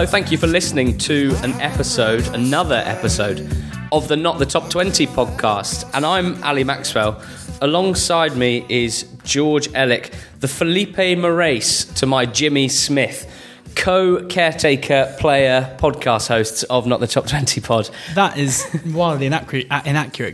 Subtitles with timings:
[0.00, 3.46] Hello, thank you for listening to an episode, another episode
[3.92, 5.86] of the Not the Top 20 podcast.
[5.92, 7.22] And I'm Ali Maxwell.
[7.60, 13.30] Alongside me is George Elek, the Felipe Moraes to my Jimmy Smith
[13.74, 17.90] co caretaker player podcast hosts of Not the Top 20 pod.
[18.14, 19.68] That is wildly inaccurate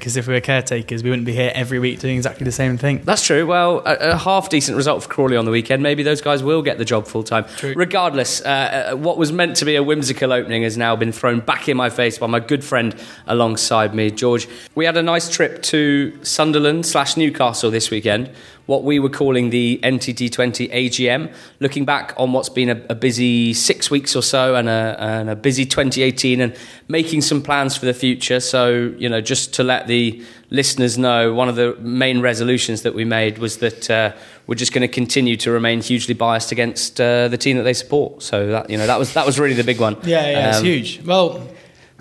[0.01, 2.77] because if we were caretakers, we wouldn't be here every week doing exactly the same
[2.77, 3.03] thing.
[3.05, 3.47] That's true.
[3.47, 5.83] Well, a, a half decent result for Crawley on the weekend.
[5.83, 7.47] Maybe those guys will get the job full time.
[7.63, 11.41] Regardless, uh, uh, what was meant to be a whimsical opening has now been thrown
[11.41, 12.95] back in my face by my good friend
[13.27, 14.49] alongside me, George.
[14.75, 18.31] We had a nice trip to Sunderland slash Newcastle this weekend
[18.67, 23.55] what we were calling the NTT20 AGM, looking back on what's been a, a busy
[23.55, 26.57] six weeks or so and a, and a, busy 2018 and
[26.89, 28.41] making some plans for the future.
[28.41, 32.95] So, you know, just to let the listeners know, one of the main resolutions that
[32.95, 34.13] we made was that uh,
[34.49, 37.75] we're just going to continue to remain hugely biased against uh, the team that they
[37.75, 38.23] support.
[38.23, 39.97] So that, you know, that was, that was really the big one.
[40.03, 41.03] Yeah, yeah, um, it's huge.
[41.05, 41.49] Well,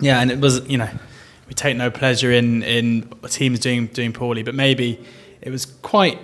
[0.01, 0.89] yeah, and it was, you know,
[1.47, 4.99] we take no pleasure in, in teams doing, doing poorly, but maybe
[5.41, 6.19] it was quite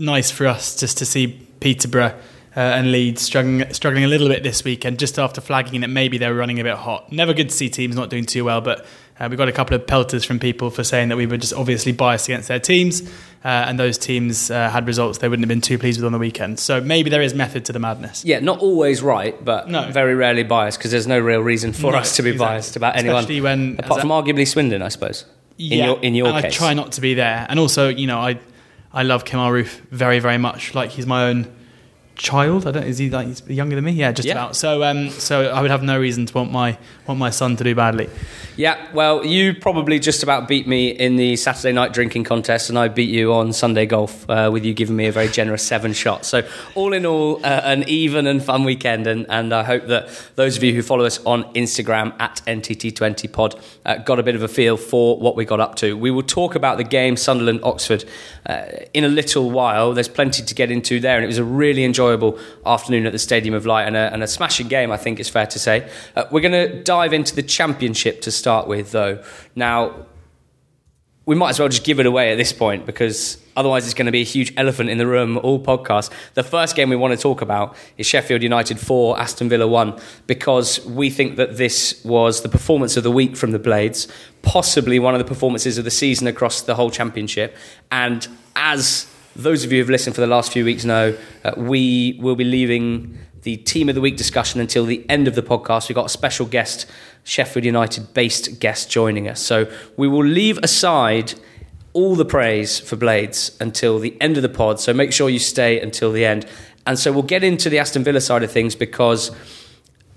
[0.00, 1.28] nice for us just to see
[1.60, 2.18] Peterborough
[2.56, 6.18] uh, and Leeds struggling, struggling a little bit this weekend, just after flagging that maybe
[6.18, 7.12] they were running a bit hot.
[7.12, 8.84] Never good to see teams not doing too well, but
[9.20, 11.52] uh, we got a couple of pelters from people for saying that we were just
[11.52, 13.02] obviously biased against their teams,
[13.44, 16.12] uh, and those teams uh, had results they wouldn't have been too pleased with on
[16.12, 16.58] the weekend.
[16.58, 18.24] So maybe there is method to the madness.
[18.24, 19.90] Yeah, not always right, but no.
[19.92, 22.54] very rarely biased because there's no real reason for right, us to be exactly.
[22.54, 25.24] biased about anyone, Especially when, apart from arguably Swindon, I suppose.
[25.56, 26.54] Yeah, in your, in your and case.
[26.54, 28.40] I try not to be there, and also, you know, I
[28.92, 30.74] I love Kemar Roofe very, very much.
[30.74, 31.46] Like he's my own
[32.20, 32.66] child.
[32.66, 32.84] I don't.
[32.84, 33.92] Is he like younger than me?
[33.92, 34.34] Yeah, just yeah.
[34.34, 34.54] about.
[34.54, 37.64] So, um, so I would have no reason to want my want my son to
[37.64, 38.08] do badly.
[38.56, 42.78] Yeah, well, you probably just about beat me in the Saturday night drinking contest, and
[42.78, 45.94] I beat you on Sunday golf uh, with you giving me a very generous seven
[45.94, 46.28] shots.
[46.28, 50.10] So, all in all, uh, an even and fun weekend, and, and I hope that
[50.36, 54.42] those of you who follow us on Instagram at NTT20pod uh, got a bit of
[54.42, 55.96] a feel for what we got up to.
[55.96, 58.04] We will talk about the game Sunderland Oxford
[58.44, 59.94] uh, in a little while.
[59.94, 62.09] There's plenty to get into there, and it was a really enjoyable
[62.66, 65.28] afternoon at the Stadium of Light and a, and a smashing game, I think it's
[65.28, 65.90] fair to say.
[66.16, 69.22] Uh, we're going to dive into the Championship to start with, though.
[69.54, 70.06] Now,
[71.26, 74.06] we might as well just give it away at this point because otherwise it's going
[74.06, 76.10] to be a huge elephant in the room all podcasts.
[76.34, 80.00] The first game we want to talk about is Sheffield United 4, Aston Villa 1,
[80.26, 84.08] because we think that this was the performance of the week from the Blades,
[84.42, 87.54] possibly one of the performances of the season across the whole championship.
[87.92, 91.52] And as those of you who have listened for the last few weeks know, uh,
[91.56, 95.42] we will be leaving the team of the week discussion until the end of the
[95.42, 95.88] podcast.
[95.88, 96.86] We've got a special guest,
[97.24, 99.40] Sheffield United based guest, joining us.
[99.40, 101.34] So we will leave aside
[101.92, 104.80] all the praise for Blades until the end of the pod.
[104.80, 106.46] So make sure you stay until the end.
[106.86, 109.30] And so we'll get into the Aston Villa side of things because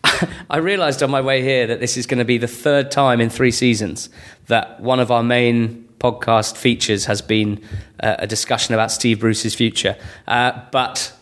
[0.50, 3.22] I realised on my way here that this is going to be the third time
[3.22, 4.10] in three seasons
[4.48, 7.64] that one of our main podcast features has been
[8.02, 9.96] uh, a discussion about Steve Bruce's future.
[10.28, 11.14] Uh, but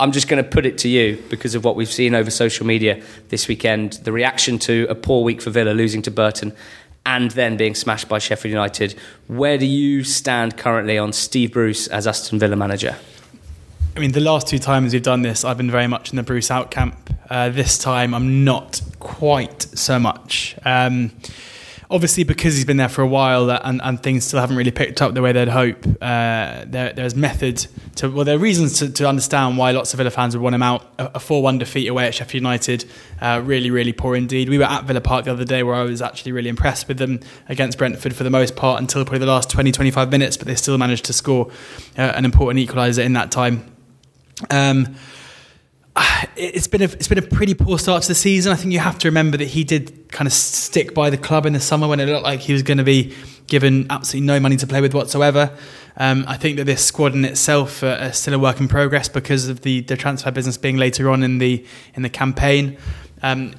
[0.00, 2.66] I'm just going to put it to you because of what we've seen over social
[2.66, 6.52] media this weekend the reaction to a poor week for Villa losing to Burton
[7.06, 8.98] and then being smashed by Sheffield United.
[9.28, 12.96] Where do you stand currently on Steve Bruce as Aston Villa manager?
[13.96, 16.22] I mean, the last two times we've done this, I've been very much in the
[16.22, 16.96] Bruce out camp.
[17.30, 20.56] Uh, this time, I'm not quite so much.
[20.64, 21.12] Um,
[21.90, 25.00] obviously because he's been there for a while and, and things still haven't really picked
[25.00, 25.84] up the way they'd hope.
[26.00, 27.66] Uh, there, there's method
[27.96, 30.54] to well, there are reasons to, to, understand why lots of Villa fans would want
[30.54, 30.84] him out.
[30.98, 32.84] A four-one defeat away at Sheffield United,
[33.20, 34.48] uh, really, really poor indeed.
[34.48, 36.98] We were at Villa Park the other day where I was actually really impressed with
[36.98, 40.46] them against Brentford for the most part until probably the last 20, 25 minutes, but
[40.46, 41.50] they still managed to score
[41.96, 43.64] uh, an important equaliser in that time.
[44.50, 44.96] Um,
[46.36, 48.52] it's been a it's been a pretty poor start to the season.
[48.52, 51.46] I think you have to remember that he did kind of stick by the club
[51.46, 53.14] in the summer when it looked like he was going to be
[53.46, 55.56] given absolutely no money to play with whatsoever.
[55.96, 59.08] Um, I think that this squad in itself uh, is still a work in progress
[59.08, 61.64] because of the, the transfer business being later on in the
[61.94, 62.76] in the campaign.
[63.22, 63.54] Um,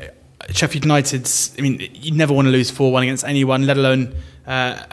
[0.51, 1.55] Sheffield United's.
[1.57, 4.15] I mean, you never want to lose four one against anyone, let alone.
[4.45, 4.83] Uh,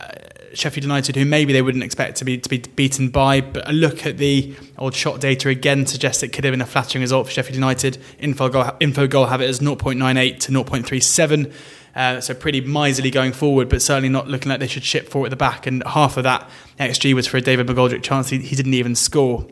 [0.55, 3.41] Sheffield United, who maybe they wouldn't expect to be to be beaten by.
[3.41, 6.67] But a look at the old shot data again suggests it could have been a
[6.67, 7.99] flattering result for Sheffield United.
[8.21, 11.53] Infogol, info goal have it as 0.98 to 0.37.
[11.95, 15.27] Uh, so pretty miserly going forward, but certainly not looking like they should ship four
[15.27, 15.67] at the back.
[15.67, 18.31] And half of that XG was for a David McGoldrick chance.
[18.31, 19.47] He, he didn't even score.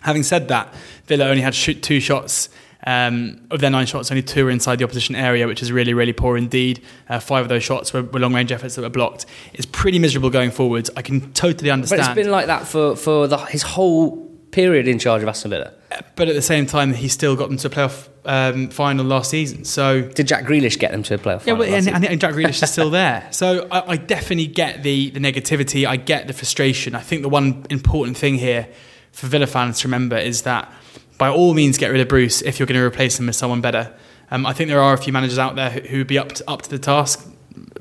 [0.00, 0.72] Having said that,
[1.06, 2.48] Villa only had shoot two shots
[2.86, 5.94] um, of their nine shots, only two were inside the opposition area, which is really,
[5.94, 6.82] really poor indeed.
[7.08, 9.26] Uh, five of those shots were, were long range efforts that were blocked.
[9.54, 10.90] It's pretty miserable going forwards.
[10.96, 12.00] I can totally understand.
[12.02, 15.50] But it's been like that for, for the, his whole period in charge of Aston
[15.50, 15.72] Villa.
[16.16, 19.30] But at the same time, he still got them to a playoff um, final last
[19.30, 19.64] season.
[19.64, 21.42] So did Jack Grealish get them to a playoff?
[21.42, 21.64] Final?
[21.64, 23.28] Yeah, well, and, and, and, Jack Grealish is still there.
[23.30, 25.86] So I, I, definitely get the the negativity.
[25.86, 26.94] I get the frustration.
[26.94, 28.68] I think the one important thing here
[29.12, 30.72] for Villa fans to remember is that
[31.18, 33.60] by all means get rid of Bruce if you're going to replace him with someone
[33.60, 33.94] better.
[34.30, 36.50] Um, I think there are a few managers out there who would be up to,
[36.50, 37.26] up to the task.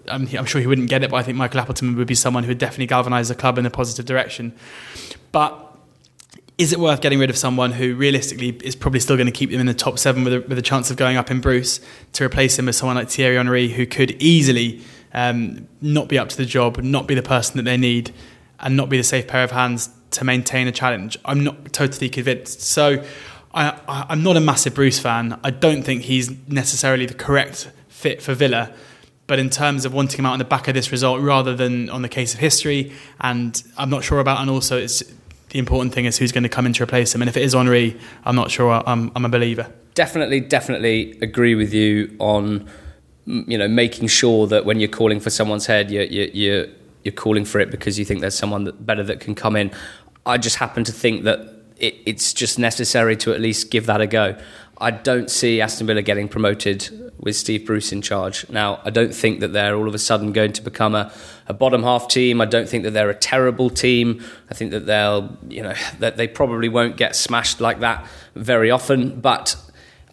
[0.08, 2.44] I'm, I'm, sure he wouldn't get it, but I think Michael Appleton would be someone
[2.44, 4.54] who would definitely galvanise the club in a positive direction.
[5.32, 5.60] But
[6.58, 9.50] is it worth getting rid of someone who realistically is probably still going to keep
[9.50, 11.80] them in the top seven with a, with a chance of going up in Bruce
[12.14, 14.82] to replace him with someone like Thierry Henry who could easily
[15.14, 18.14] um, not be up to the job, not be the person that they need,
[18.60, 21.18] and not be the safe pair of hands to maintain a challenge?
[21.26, 22.62] I'm not totally convinced.
[22.62, 23.04] So
[23.54, 25.40] I, I'm not a massive Bruce fan.
[25.44, 28.74] I don't think he's necessarily the correct fit for Villa.
[29.26, 31.90] But in terms of wanting him out on the back of this result rather than
[31.90, 35.02] on the case of history, and I'm not sure about, and also it's
[35.50, 37.22] the important thing is who's going to come in to replace him.
[37.22, 39.72] And if it is Henri, I'm not sure I'm, I'm a believer.
[39.94, 42.68] Definitely, definitely agree with you on
[43.26, 46.66] you know making sure that when you're calling for someone's head, you're you're,
[47.04, 49.72] you're calling for it because you think there's someone that, better that can come in.
[50.26, 51.40] I just happen to think that
[51.78, 54.38] it, it's just necessary to at least give that a go.
[54.80, 58.50] I don't see Aston Villa getting promoted with Steve Bruce in charge.
[58.50, 61.12] Now, I don't think that they're all of a sudden going to become a,
[61.48, 62.42] a bottom half team.
[62.42, 64.24] I don't think that they're a terrible team.
[64.50, 68.06] I think that they'll, you know, that they probably won't get smashed like that
[68.36, 69.22] very often.
[69.22, 69.56] But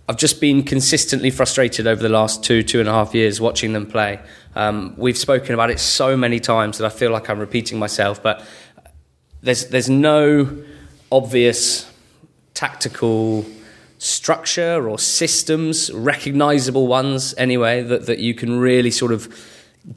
[0.08, 3.72] I've just been consistently frustrated over the last two, two and a half years watching
[3.72, 4.20] them play.
[4.54, 8.22] Um, we've spoken about it so many times that I feel like I'm repeating myself,
[8.22, 8.44] but
[9.42, 10.64] there's, there's no
[11.10, 11.90] obvious
[12.54, 13.44] tactical
[13.98, 19.28] structure or systems, recognizable ones anyway, that, that you can really sort of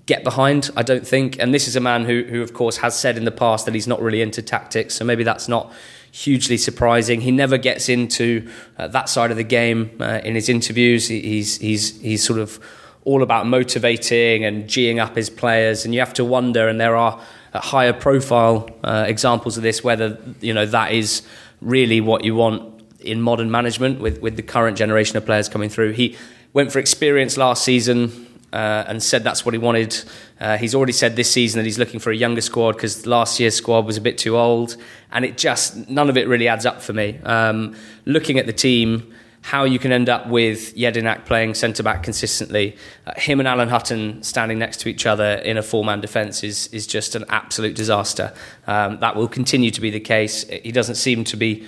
[0.06, 1.38] get behind, I don't think.
[1.40, 3.74] And this is a man who, who, of course, has said in the past that
[3.74, 5.72] he's not really into tactics, so maybe that's not
[6.12, 7.22] hugely surprising.
[7.22, 11.08] He never gets into uh, that side of the game uh, in his interviews.
[11.08, 12.60] He's, he's, he's sort of
[13.04, 16.96] all about motivating and geeing up his players, and you have to wonder, and there
[16.96, 17.22] are
[17.60, 21.22] higher profile uh, examples of this, whether you know that is
[21.62, 25.70] really what you want in modern management with, with the current generation of players coming
[25.70, 25.92] through.
[25.92, 26.18] He
[26.54, 29.98] went for experience last season uh, and said that's what he wanted.
[30.40, 33.40] Uh, he's already said this season that he's looking for a younger squad because last
[33.40, 34.78] year's squad was a bit too old,
[35.12, 37.20] and it just none of it really adds up for me.
[37.24, 39.14] Um, looking at the team,
[39.44, 43.68] how you can end up with Jedinak playing centre back consistently, uh, him and Alan
[43.68, 47.26] Hutton standing next to each other in a four man defence is is just an
[47.28, 48.34] absolute disaster.
[48.68, 50.48] Um, that will continue to be the case.
[50.48, 51.68] He doesn't seem to be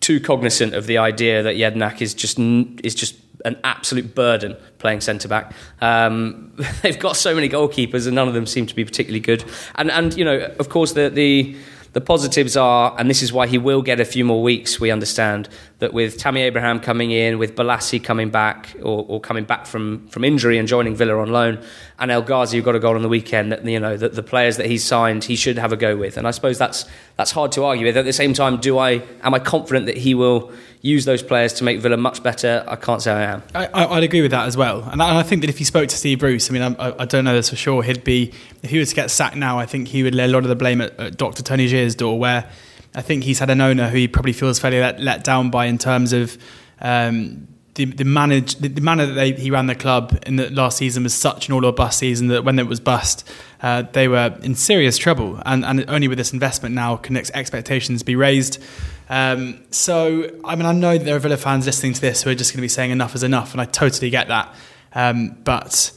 [0.00, 5.02] too cognizant of the idea that Jedinak is just is just an absolute burden playing
[5.02, 5.52] centre back.
[5.82, 9.44] Um, they've got so many goalkeepers, and none of them seem to be particularly good.
[9.74, 11.54] And and you know, of course, the the
[11.92, 14.90] the positives are, and this is why he will get a few more weeks, we
[14.90, 15.48] understand,
[15.82, 20.06] that with Tammy Abraham coming in, with Bolasie coming back or, or, coming back from,
[20.06, 21.60] from injury and joining Villa on loan,
[21.98, 24.22] and El Ghazi who got a goal on the weekend, that you know that the
[24.22, 26.16] players that he's signed he should have a go with.
[26.16, 26.86] And I suppose that's
[27.16, 27.96] that's hard to argue with.
[27.96, 30.52] At the same time, do I am I confident that he will
[30.82, 32.64] use those players to make Villa much better?
[32.68, 33.42] I can't say I am.
[33.54, 34.82] I, would agree with that as well.
[34.84, 37.04] And I, I, think that if he spoke to Steve Bruce, I mean, I, I,
[37.04, 39.66] don't know this for sure, he'd be, if he was to get sacked now, I
[39.66, 41.42] think he would lay a lot of the blame at, at Dr.
[41.44, 42.50] Tony Xia's door, where
[42.94, 45.66] I think he's had an owner who he probably feels fairly let, let down by
[45.66, 46.36] in terms of.
[46.80, 50.50] Um, the, the, manage, the, the manner that they, he ran the club in the
[50.50, 53.26] last season was such an all or bust season that when it was bust,
[53.62, 55.40] uh, they were in serious trouble.
[55.46, 58.62] And, and only with this investment now can expectations be raised.
[59.08, 62.34] Um, so, I mean, I know there are Villa fans listening to this who are
[62.34, 64.54] just going to be saying enough is enough, and I totally get that.
[64.94, 65.92] Um, but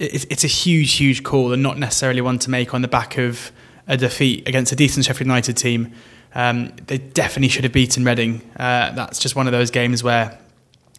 [0.00, 3.16] it, it's a huge, huge call, and not necessarily one to make on the back
[3.16, 3.52] of
[3.86, 5.92] a defeat against a decent Sheffield United team.
[6.36, 8.42] Um, they definitely should have beaten Reading.
[8.56, 10.38] Uh, that's just one of those games where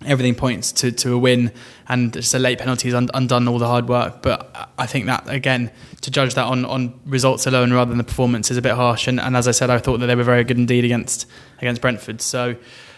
[0.03, 1.51] everything points to, to a win,
[1.87, 4.23] and just a late penalty has undone all the hard work.
[4.23, 8.03] But I think that again, to judge that on, on results alone rather than the
[8.03, 9.07] performance is a bit harsh.
[9.07, 11.27] And, and as I said, I thought that they were very good indeed against
[11.59, 12.19] against Brentford.
[12.19, 12.55] So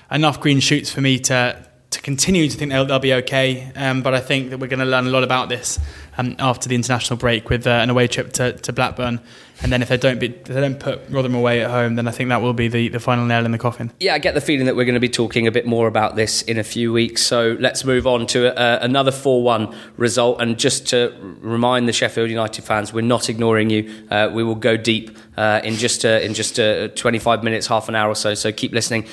[0.10, 3.72] enough green shoots for me to to continue to think they'll, they'll be okay.
[3.75, 5.79] Um, but I think that we're going to learn a lot about this
[6.19, 9.21] um, after the international break with uh, an away trip to, to Blackburn.
[9.61, 12.11] And then if they don't be, they don't put Rotherham away at home, then I
[12.11, 13.91] think that will be the, the final nail in the coffin.
[13.99, 16.15] Yeah, I get the feeling that we're going to be talking a bit more about
[16.15, 17.21] this in a few weeks.
[17.21, 20.41] So let's move on to uh, another 4 1 result.
[20.41, 24.07] And just to remind the Sheffield United fans, we're not ignoring you.
[24.09, 27.89] Uh, we will go deep uh, in just uh, in just uh, 25 minutes, half
[27.89, 28.35] an hour or so.
[28.35, 29.07] So keep listening.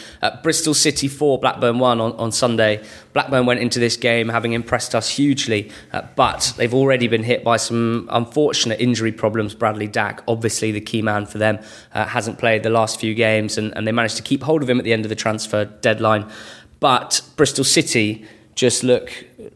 [0.45, 2.85] Bristol City 4, Blackburn 1 on, on Sunday.
[3.17, 5.71] Blackburn went into this game having impressed us hugely,
[6.17, 9.55] but they've already been hit by some unfortunate injury problems.
[9.55, 11.59] Bradley Dack, obviously the key man for them,
[11.95, 14.69] uh, hasn't played the last few games, and, and they managed to keep hold of
[14.69, 16.31] him at the end of the transfer deadline.
[16.79, 19.11] but Bristol City just look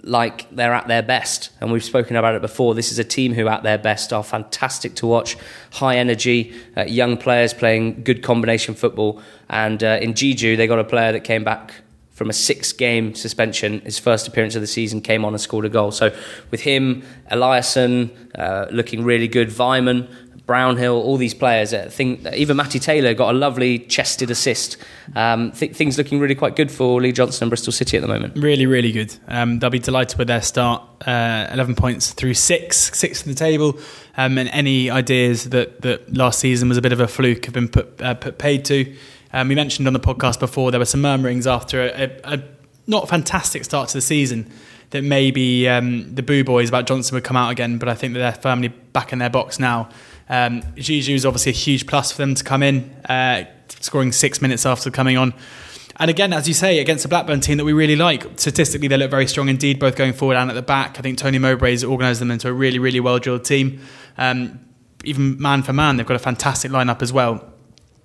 [0.04, 1.50] like they're at their best.
[1.60, 2.74] And we've spoken about it before.
[2.74, 5.36] This is a team who, at their best, are fantastic to watch.
[5.72, 9.20] High energy, uh, young players playing good combination football.
[9.50, 11.82] And uh, in Diedhiou, they got a player that came back
[12.20, 13.80] from a six game suspension.
[13.80, 15.90] His first appearance of the season came on and scored a goal.
[15.90, 16.14] So
[16.50, 20.06] with him, Eliasson uh, looking really good, Weimann,
[20.44, 21.72] Brownhill, all these players.
[21.72, 24.76] I think even Matty Taylor got a lovely chested assist.
[25.16, 28.08] Um, th- things looking really quite good for Lee Johnson and Bristol City at the
[28.08, 28.36] moment.
[28.36, 29.16] Really, really good.
[29.26, 30.82] Um, they'll be delighted with their start.
[31.06, 33.78] Uh, 11 points through six, six in the table.
[34.18, 37.54] Um, and any ideas that, that last season was a bit of a fluke have
[37.54, 38.94] been put, uh, put paid to.
[39.32, 42.42] Um, we mentioned on the podcast before there were some murmurings after a, a,
[42.86, 44.50] not fantastic start to the season
[44.90, 48.14] that maybe um, the boo boys about Johnson would come out again, but I think
[48.14, 49.88] that they're firmly back in their box now.
[50.28, 54.66] Um, is obviously a huge plus for them to come in, uh, scoring six minutes
[54.66, 55.34] after coming on.
[55.96, 58.96] And again, as you say, against a Blackburn team that we really like, statistically they
[58.96, 60.98] look very strong indeed, both going forward and at the back.
[60.98, 63.80] I think Tony Mowbray's organised them into a really, really well drilled team.
[64.16, 64.60] Um,
[65.04, 67.49] even man for man, they've got a fantastic lineup as well.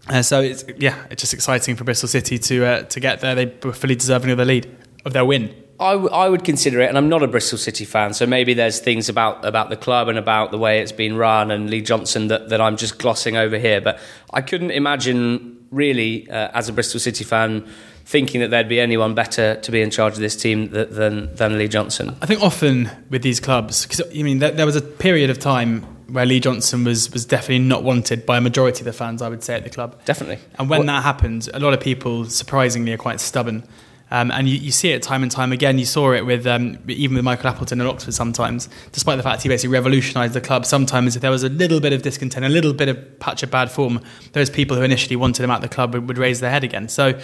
[0.07, 3.35] Uh, so it's yeah, it's just exciting for Bristol City to uh, to get there.
[3.35, 4.67] They were fully deserving of the lead
[5.03, 5.53] of their win.
[5.79, 8.53] I, w- I would consider it, and I'm not a Bristol City fan, so maybe
[8.53, 11.81] there's things about, about the club and about the way it's been run and Lee
[11.81, 13.81] Johnson that, that I'm just glossing over here.
[13.81, 13.99] But
[14.33, 17.67] I couldn't imagine, really, uh, as a Bristol City fan,
[18.05, 21.57] thinking that there'd be anyone better to be in charge of this team than, than
[21.57, 22.15] Lee Johnson.
[22.21, 25.39] I think often with these clubs, because I mean, there, there was a period of
[25.39, 29.21] time where Lee Johnson was was definitely not wanted by a majority of the fans,
[29.21, 30.03] I would say, at the club.
[30.05, 30.39] Definitely.
[30.59, 33.63] And when that happens, a lot of people, surprisingly, are quite stubborn.
[34.11, 35.79] Um, and you, you, see it time and time again.
[35.79, 39.41] You saw it with um, even with Michael Appleton at Oxford sometimes, despite the fact
[39.41, 40.65] he basically revolutionised the club.
[40.65, 43.49] Sometimes, if there was a little bit of discontent, a little bit of patch of
[43.49, 43.99] bad form,
[44.33, 46.87] those people who initially wanted him at the club would, would raise their head again.
[46.87, 47.19] So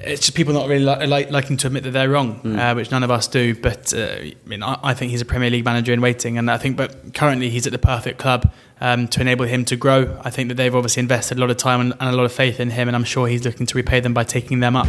[0.00, 2.58] it's just people not really li- like, liking to admit that they're wrong, mm.
[2.58, 3.54] uh, which none of us do.
[3.54, 6.50] But uh, I mean, I, I, think he's a Premier League manager in waiting, and
[6.50, 10.18] I think, but currently he's at the perfect club um, to enable him to grow.
[10.22, 12.32] I think that they've obviously invested a lot of time and, and a lot of
[12.32, 14.88] faith in him, and I'm sure he's looking to repay them by taking them up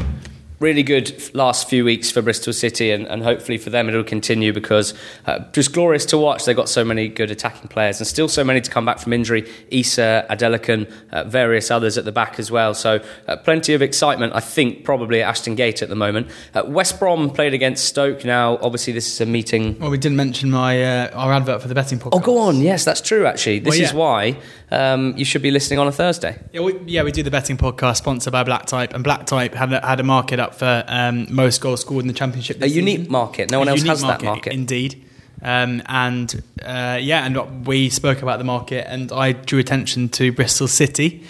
[0.60, 4.52] really good last few weeks for Bristol City, and, and hopefully for them it'll continue
[4.52, 4.94] because
[5.26, 6.46] uh, just glorious to watch.
[6.46, 9.14] They've got so many good attacking players, and still so many to come back from
[9.14, 9.50] injury.
[9.72, 12.74] Issa, Adelakun, uh, various others at the back as well.
[12.74, 16.28] So uh, plenty of excitement, I think, probably at Ashton Gate at the moment.
[16.54, 18.26] Uh, West Brom played against Stoke.
[18.26, 19.80] Now, obviously, this is a meeting.
[19.80, 22.10] Well, we didn't mention my uh, our advert for the betting podcast.
[22.14, 22.58] Oh, go on.
[22.58, 23.26] Yes, that's true.
[23.26, 23.86] Actually, this well, yeah.
[23.86, 24.38] is why
[24.72, 26.40] um, you should be listening on a Thursday.
[26.52, 29.54] Yeah, we, yeah, we do the betting podcast sponsored by Black Type, and Black Type
[29.54, 32.62] had had a market up for um, most goals scored in the championship.
[32.62, 33.12] a unique season.
[33.12, 33.52] market.
[33.52, 34.54] No one a else has market, that market.
[34.54, 35.06] Indeed.
[35.42, 40.32] Um, and uh, yeah, and we spoke about the market, and I drew attention to
[40.32, 41.26] Bristol City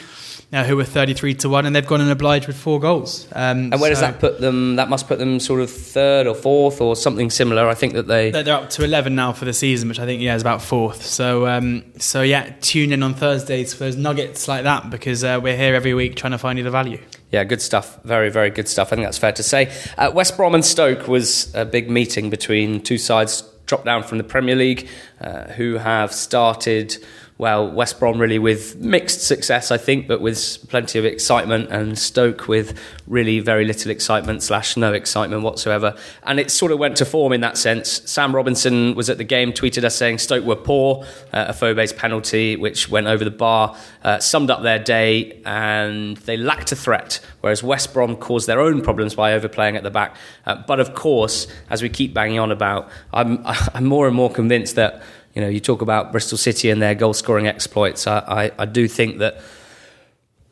[0.51, 3.71] now who were 33 to 1 and they've gone and obliged with four goals um,
[3.71, 6.33] and where so does that put them that must put them sort of third or
[6.33, 9.53] fourth or something similar i think that they they're up to 11 now for the
[9.53, 13.13] season which i think yeah is about fourth so um, so yeah tune in on
[13.13, 16.57] thursdays for those nuggets like that because uh, we're here every week trying to find
[16.57, 16.99] you the value
[17.31, 18.01] yeah, good stuff.
[18.03, 18.91] Very, very good stuff.
[18.91, 19.71] I think that's fair to say.
[19.97, 24.17] Uh, West Brom and Stoke was a big meeting between two sides dropped down from
[24.17, 24.89] the Premier League
[25.21, 26.97] uh, who have started
[27.39, 31.97] well, West Brom really with mixed success, I think, but with plenty of excitement, and
[31.97, 32.77] Stoke with
[33.07, 35.95] really very little excitement slash no excitement whatsoever.
[36.23, 38.01] And it sort of went to form in that sense.
[38.11, 42.57] Sam Robinson was at the game, tweeted us saying Stoke were poor, uh, Afobe's penalty,
[42.57, 47.21] which went over the bar, uh, summed up their day, and they lacked a threat,
[47.39, 50.17] whereas West Brom caused their own problems by overplaying at the back.
[50.45, 53.41] Uh, but of course, as we keep banging on about, I'm,
[53.73, 55.01] I'm more and more convinced that
[55.33, 58.07] you know, you talk about Bristol City and their goal scoring exploits.
[58.07, 59.41] I, I, I do think that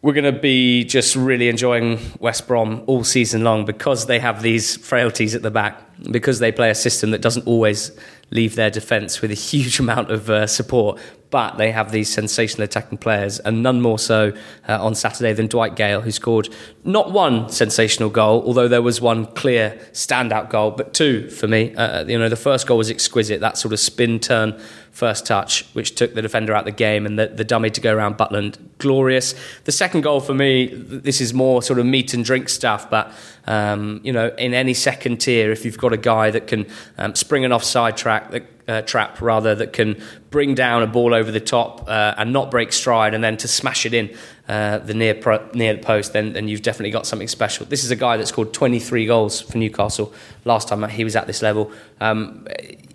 [0.02, 4.42] we're going to be just really enjoying West Brom all season long because they have
[4.42, 5.82] these frailties at the back,
[6.12, 7.92] because they play a system that doesn't always
[8.32, 12.64] leave their defence with a huge amount of uh, support but they have these sensational
[12.64, 14.34] attacking players, and none more so
[14.68, 16.50] uh, on Saturday than Dwight Gayle, who scored
[16.84, 21.76] not one sensational goal, although there was one clear standout goal, but two for me.
[21.76, 24.58] Uh, you know, the first goal was exquisite, that sort of spin turn
[24.92, 27.82] first touch, which took the defender out of the game, and the, the dummy to
[27.82, 29.36] go around Butland, glorious.
[29.66, 33.12] The second goal for me, this is more sort of meat and drink stuff, but
[33.48, 37.16] um, you know, in any second tier, if you've got a guy that can um,
[37.16, 41.32] spring an offside track that uh, trap rather that can bring down a ball over
[41.32, 44.14] the top uh, and not break stride and then to smash it in
[44.50, 47.66] uh, the near pro- near the post, then, then you've definitely got something special.
[47.66, 50.14] This is a guy that scored 23 goals for Newcastle
[50.44, 51.72] last time he was at this level.
[52.02, 52.46] Um,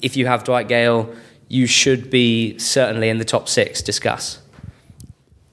[0.02, 1.14] if you have Dwight Gayle,
[1.49, 3.80] you should be certainly in the top six.
[3.80, 4.38] Discuss.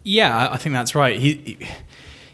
[0.04, 1.20] Yeah, I think that's right.
[1.20, 1.58] He,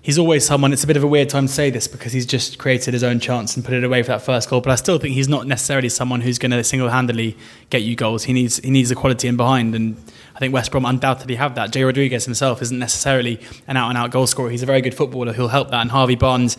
[0.06, 0.72] he's always someone.
[0.72, 3.04] It's a bit of a weird time to say this because he's just created his
[3.04, 4.62] own chance and put it away for that first goal.
[4.62, 7.36] But I still think he's not necessarily someone who's going to single-handedly
[7.72, 8.24] get you goals.
[8.24, 9.98] He needs he needs the quality in behind, and
[10.36, 11.72] I think West Brom undoubtedly have that.
[11.72, 14.52] Jay Rodriguez himself isn't necessarily an out-and-out goal scorer.
[14.52, 16.56] He's a very good footballer who'll help that, and Harvey Barnes,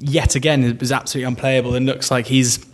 [0.00, 2.64] yet again, was absolutely unplayable and looks like he's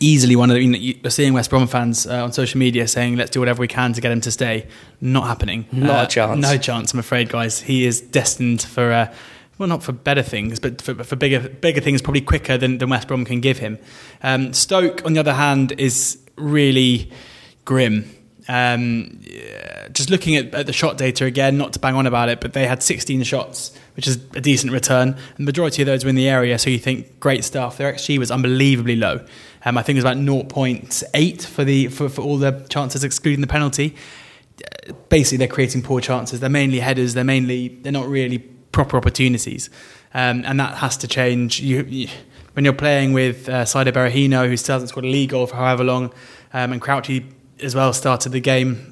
[0.00, 3.30] easily one of the, you're seeing West Brom fans uh, on social media saying let's
[3.30, 4.66] do whatever we can to get him to stay.
[5.00, 5.66] Not happening.
[5.72, 6.40] Not uh, a chance.
[6.40, 6.92] No chance.
[6.92, 7.60] I'm afraid, guys.
[7.60, 8.92] He is destined for.
[8.92, 9.14] Uh,
[9.58, 12.88] well, not for better things, but for, for, bigger bigger things, probably quicker than, than
[12.88, 13.78] West Brom can give him.
[14.22, 17.12] Um, Stoke, on the other hand, is really
[17.66, 18.08] grim.
[18.48, 19.20] Um,
[19.92, 22.52] just looking at, at, the shot data again, not to bang on about it, but
[22.52, 25.08] they had 16 shots, which is a decent return.
[25.10, 27.76] And the majority of those were in the area, so you think great stuff.
[27.76, 29.24] Their XG was unbelievably low.
[29.64, 33.40] Um, I think it was about 0.8 for the for, for all the chances excluding
[33.40, 33.94] the penalty.
[35.08, 36.40] Basically, they're creating poor chances.
[36.40, 37.14] They're mainly headers.
[37.14, 39.70] They're mainly they're not really proper opportunities,
[40.14, 41.60] um, and that has to change.
[41.60, 42.08] You, you,
[42.54, 45.56] when you're playing with uh, Saido Berahino, who still hasn't scored a league goal for
[45.56, 46.12] however long,
[46.52, 47.26] um, and Crouchy
[47.62, 48.89] as well started the game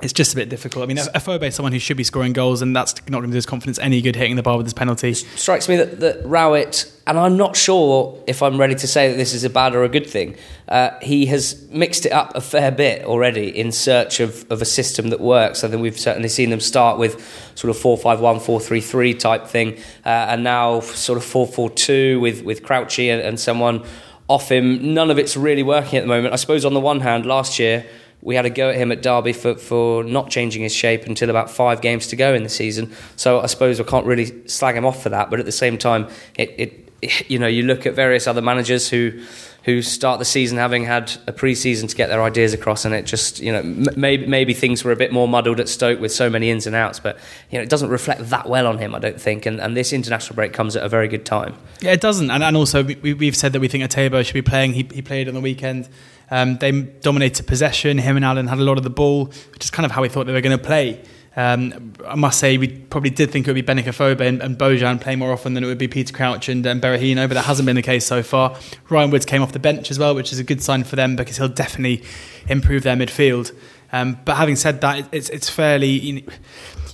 [0.00, 0.84] it's just a bit difficult.
[0.84, 3.32] I mean, Afobe is someone who should be scoring goals, and that's not going to
[3.32, 5.10] do his confidence any good hitting the bar with his penalty.
[5.10, 9.10] It strikes me that, that Rowett, and I'm not sure if I'm ready to say
[9.10, 10.36] that this is a bad or a good thing,
[10.68, 14.64] uh, he has mixed it up a fair bit already in search of, of a
[14.64, 15.62] system that works.
[15.62, 17.22] I think we've certainly seen them start with
[17.54, 21.24] sort of 4 5 1, 4 3 3 type thing, uh, and now sort of
[21.24, 23.84] 4 4 2 with, with Crouchy and, and someone
[24.26, 24.94] off him.
[24.94, 26.32] None of it's really working at the moment.
[26.32, 27.84] I suppose on the one hand, last year,
[28.22, 31.28] we had a go at him at Derby for, for not changing his shape until
[31.28, 32.92] about five games to go in the season.
[33.16, 35.28] So I suppose I can't really slag him off for that.
[35.28, 38.40] But at the same time, it, it, it you know you look at various other
[38.40, 39.22] managers who
[39.64, 43.06] who start the season having had a pre-season to get their ideas across, and it
[43.06, 43.62] just you know
[43.96, 46.74] maybe maybe things were a bit more muddled at Stoke with so many ins and
[46.74, 47.18] outs, but
[47.50, 49.46] you know it doesn't reflect that well on him, I don't think.
[49.46, 51.54] And, and this international break comes at a very good time.
[51.80, 54.42] Yeah, it doesn't, and, and also we, have said that we think Etebo should be
[54.42, 54.72] playing.
[54.72, 55.88] He, he played on the weekend.
[56.32, 57.98] Um, they dominated possession.
[57.98, 60.08] Him and Allen had a lot of the ball, which is kind of how we
[60.08, 60.98] thought they were going to play.
[61.36, 64.56] Um, I must say, we probably did think it would be Benik Afobe and, and
[64.56, 67.44] Bojan playing more often than it would be Peter Crouch and, and Berahino, but that
[67.44, 68.56] hasn't been the case so far.
[68.88, 71.16] Ryan Woods came off the bench as well, which is a good sign for them
[71.16, 72.02] because he'll definitely
[72.48, 73.54] improve their midfield.
[73.92, 75.88] Um, but having said that, it's, it's fairly.
[75.88, 76.32] You, know,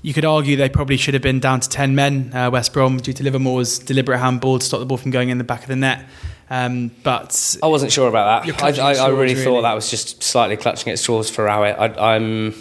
[0.03, 2.99] you, could argue they probably should have been down to 10 men, uh, West Brom,
[2.99, 5.69] due to Livermore's deliberate handball to stop the ball from going in the back of
[5.69, 6.07] the net.
[6.51, 8.63] Um, but I wasn't sure about that.
[8.63, 11.77] I, I, I, really, really thought that was just slightly clutching at straws for Rowett.
[11.79, 12.55] I, am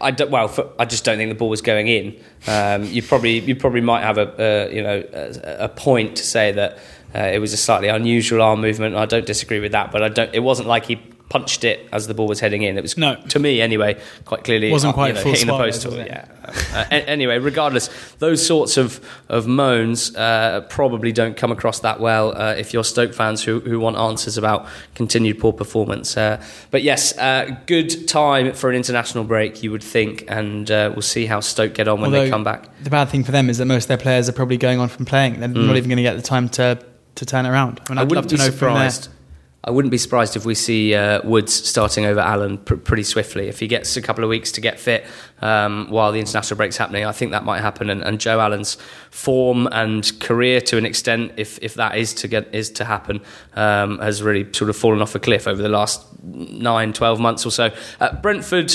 [0.00, 2.20] I don't, well, for, I just don't think the ball was going in.
[2.46, 6.52] Um, you probably you probably might have a, you know a, a, point to say
[6.52, 6.78] that
[7.14, 8.96] uh, it was a slightly unusual arm movement.
[8.96, 10.34] I don't disagree with that, but I don't.
[10.34, 12.78] It wasn't like he punched it as the ball was heading in.
[12.78, 13.16] It was no.
[13.28, 15.84] to me anyway, quite clearly wasn't quite you know, hitting the post.
[15.84, 16.26] Or, yeah.
[16.72, 22.36] uh, anyway, regardless, those sorts of of moans uh, probably don't come across that well
[22.36, 26.16] uh, if you're Stoke fans who who want answers about continued poor performance.
[26.16, 30.90] Uh, but yes, uh, good time for an international break, you would think, and uh,
[30.94, 32.68] we'll see how Stoke get on when Although, they come back.
[32.82, 34.88] The bad thing for them is that most of their players are probably going on
[34.88, 35.40] from playing.
[35.40, 35.66] They're mm.
[35.66, 36.82] not even going to get the time to
[37.16, 37.80] to turn it around.
[37.88, 39.04] I, mean, I'd love to know surprised.
[39.04, 39.17] from there
[39.64, 43.48] I wouldn't be surprised if we see uh, Woods starting over Allen pr- pretty swiftly.
[43.48, 45.04] If he gets a couple of weeks to get fit
[45.42, 47.90] um, while the international break's happening, I think that might happen.
[47.90, 48.76] And, and, Joe Allen's
[49.10, 53.20] form and career, to an extent, if if that is to get is to happen,
[53.54, 57.44] um, has really sort of fallen off a cliff over the last nine, 12 months
[57.44, 57.70] or so.
[58.00, 58.72] Uh, Brentford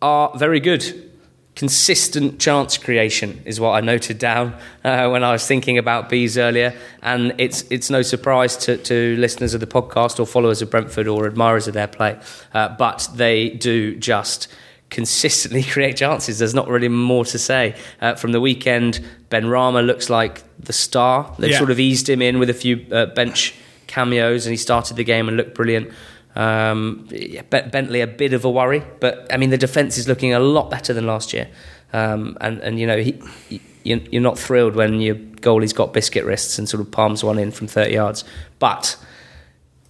[0.00, 1.11] are very good
[1.54, 6.38] consistent chance creation is what I noted down uh, when I was thinking about bees
[6.38, 10.70] earlier, and it's it's no surprise to, to listeners of the podcast or followers of
[10.70, 12.18] Brentford or admirers of their play,
[12.54, 14.48] uh, but they do just
[14.90, 16.38] consistently create chances.
[16.38, 17.74] There's not really more to say.
[18.00, 21.34] Uh, from the weekend, Benrahma looks like the star.
[21.38, 21.58] They've yeah.
[21.58, 23.54] sort of eased him in with a few uh, bench
[23.86, 25.90] cameos, and he started the game and looked brilliant.
[26.34, 27.08] Um,
[27.50, 30.70] Bentley a bit of a worry, but I mean the defence is looking a lot
[30.70, 31.48] better than last year.
[31.92, 36.24] Um, and and you know he, he, you're not thrilled when your goalie's got biscuit
[36.24, 38.24] wrists and sort of palms one in from 30 yards,
[38.58, 38.96] but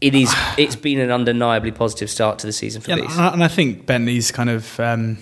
[0.00, 3.16] it is it's been an undeniably positive start to the season for yeah, these.
[3.16, 4.80] And I think Bentley's kind of.
[4.80, 5.18] Um,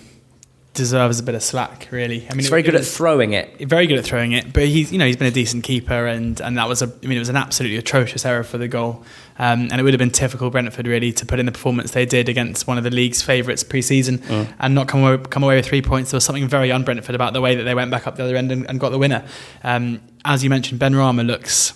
[0.80, 2.26] deserves a bit of slack, really.
[2.26, 3.68] I mean, he's very it, good it was, at throwing it.
[3.68, 6.40] Very good at throwing it, but he's you know he's been a decent keeper, and
[6.40, 9.04] and that was a I mean it was an absolutely atrocious error for the goal,
[9.38, 12.06] um, and it would have been typical Brentford really to put in the performance they
[12.06, 14.52] did against one of the league's favourites pre-season mm.
[14.58, 16.10] and not come away, come away with three points.
[16.10, 18.36] There was something very un-Brentford about the way that they went back up the other
[18.36, 19.24] end and, and got the winner.
[19.62, 21.74] Um, as you mentioned, Benrahma looks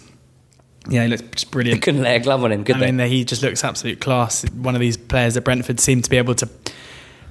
[0.88, 1.80] yeah, he looks just brilliant.
[1.80, 2.92] They couldn't lay a glove on him, could I they?
[2.92, 4.44] mean, he just looks absolute class.
[4.50, 6.46] One of these players that Brentford seem to be able to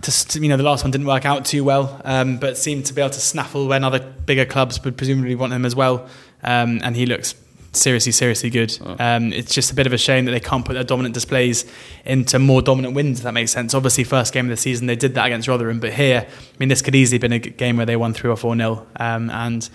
[0.04, 2.94] to, you know, the last one didn't work out too well, um, but seemed to
[2.94, 6.08] be able to snaffle when other bigger clubs would presumably want him as well.
[6.44, 7.36] Um, and he looks
[7.72, 8.78] seriously, seriously good.
[8.82, 8.96] Oh.
[9.00, 11.66] Um, it's just a bit of a shame that they can't put their dominant displays
[12.06, 13.74] into more dominant wins, if that makes sense.
[13.74, 16.70] Obviously, first game of the season, they did that against Rotherham, but here, I mean,
[16.70, 18.88] this could easily have been a game where they won 3 or 4 nil.
[18.98, 19.70] Um, and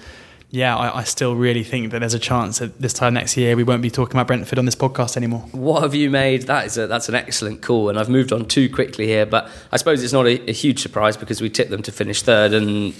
[0.51, 3.55] yeah, I, I, still really think that there's a chance that this time next year
[3.55, 5.41] we won't be talking about Brentford on this podcast anymore.
[5.53, 6.43] What have you made?
[6.43, 9.51] That is a, that's an excellent call, and I've moved on too quickly here, but
[9.71, 12.55] I suppose it's not a, a huge surprise because we tipped them to finish third,
[12.55, 12.95] and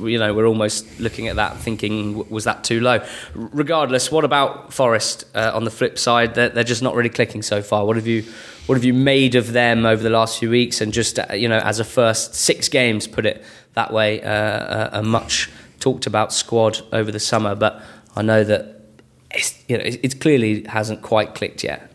[0.00, 3.02] you know we're almost looking at that thinking was that too low.
[3.34, 6.34] Regardless, what about Forest uh, on the flip side?
[6.34, 7.86] They're, they're just not really clicking so far.
[7.86, 8.24] What have you
[8.66, 11.48] what have you made of them over the last few weeks, and just uh, you
[11.48, 15.48] know as a first six games, put it that way, uh, a, a much
[15.80, 17.82] talked about squad over the summer, but
[18.14, 18.82] I know that
[19.30, 21.90] it's, you know, it, clearly hasn't quite clicked yet.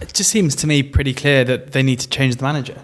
[0.00, 2.82] It just seems to me pretty clear that they need to change the manager,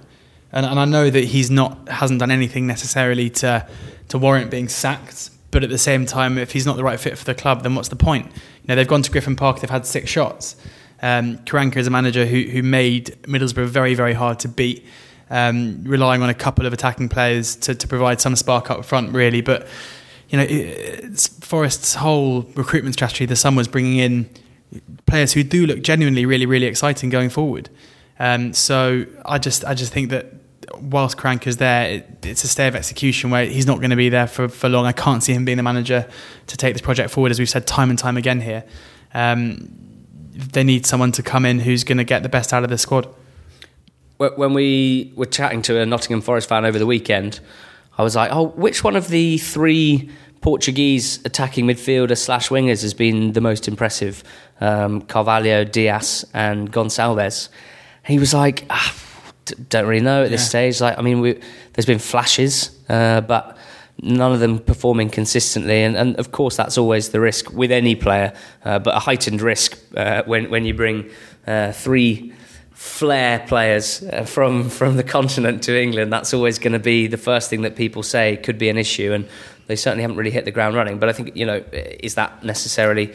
[0.52, 3.66] and, and I know that he's not hasn't done anything necessarily to
[4.08, 5.30] to warrant being sacked.
[5.50, 7.76] But at the same time, if he's not the right fit for the club, then
[7.76, 8.26] what's the point?
[8.26, 10.56] You know, they've gone to Griffin Park, they've had six shots.
[11.00, 14.84] Um, Karanka is a manager who, who made Middlesbrough very, very hard to beat,
[15.30, 19.12] um, relying on a couple of attacking players to, to provide some spark up front,
[19.12, 19.42] really.
[19.42, 19.68] But
[20.28, 24.28] you know, Forest's whole recruitment strategy this summer was bringing in
[25.06, 27.70] players who do look genuinely really, really exciting going forward.
[28.18, 30.26] Um, so I just, I just think that
[30.80, 33.96] whilst Karanka is there, it, it's a stay of execution where he's not going to
[33.96, 34.86] be there for, for long.
[34.86, 36.08] I can't see him being the manager
[36.46, 38.64] to take this project forward, as we've said time and time again here.
[39.12, 39.68] Um,
[40.32, 42.78] they need someone to come in who's going to get the best out of the
[42.78, 43.08] squad.
[44.16, 47.40] When we were chatting to a Nottingham Forest fan over the weekend,
[47.96, 52.94] I was like, oh, which one of the three Portuguese attacking midfielder slash wingers has
[52.94, 54.22] been the most impressive?
[54.60, 57.48] Um, Carvalho, Dias, and Gonçalves.
[58.04, 58.94] he was like, ah,
[59.68, 60.48] don't really know at this yeah.
[60.48, 60.80] stage.
[60.80, 61.40] Like, I mean, we,
[61.72, 63.56] there's been flashes, uh, but
[64.02, 65.82] none of them performing consistently.
[65.82, 68.32] And, and, of course, that's always the risk with any player,
[68.64, 71.10] uh, but a heightened risk uh, when when you bring
[71.46, 72.32] uh, three
[72.84, 77.16] flair players uh, from from the continent to England, that's always going to be the
[77.16, 79.26] first thing that people say could be an issue, and
[79.68, 80.98] they certainly haven't really hit the ground running.
[80.98, 83.14] But I think you know, is that necessarily,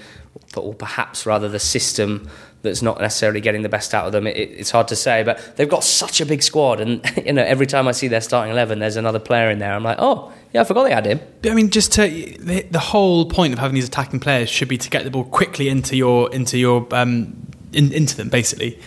[0.58, 2.27] or perhaps rather, the system
[2.63, 4.25] that's not necessarily getting the best out of them?
[4.25, 7.43] It, it's hard to say, but they've got such a big squad, and you know,
[7.43, 9.73] every time I see their starting eleven, there's another player in there.
[9.73, 10.34] I'm like, oh.
[10.51, 11.19] Yeah, I forgot they had him.
[11.43, 14.79] I mean, just to, the, the whole point of having these attacking players should be
[14.79, 17.36] to get the ball quickly into your into your um,
[17.71, 18.79] in, into them, basically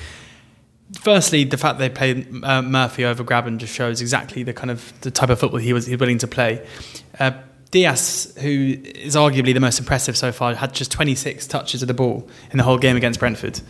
[1.00, 4.92] firstly, the fact they played uh, Murphy over Grabban just shows exactly the kind of
[5.00, 6.66] the type of football he was, he was willing to play.
[7.18, 7.32] Uh,
[7.70, 11.94] Dias, who is arguably the most impressive so far, had just 26 touches of the
[11.94, 13.60] ball in the whole game against Brentford.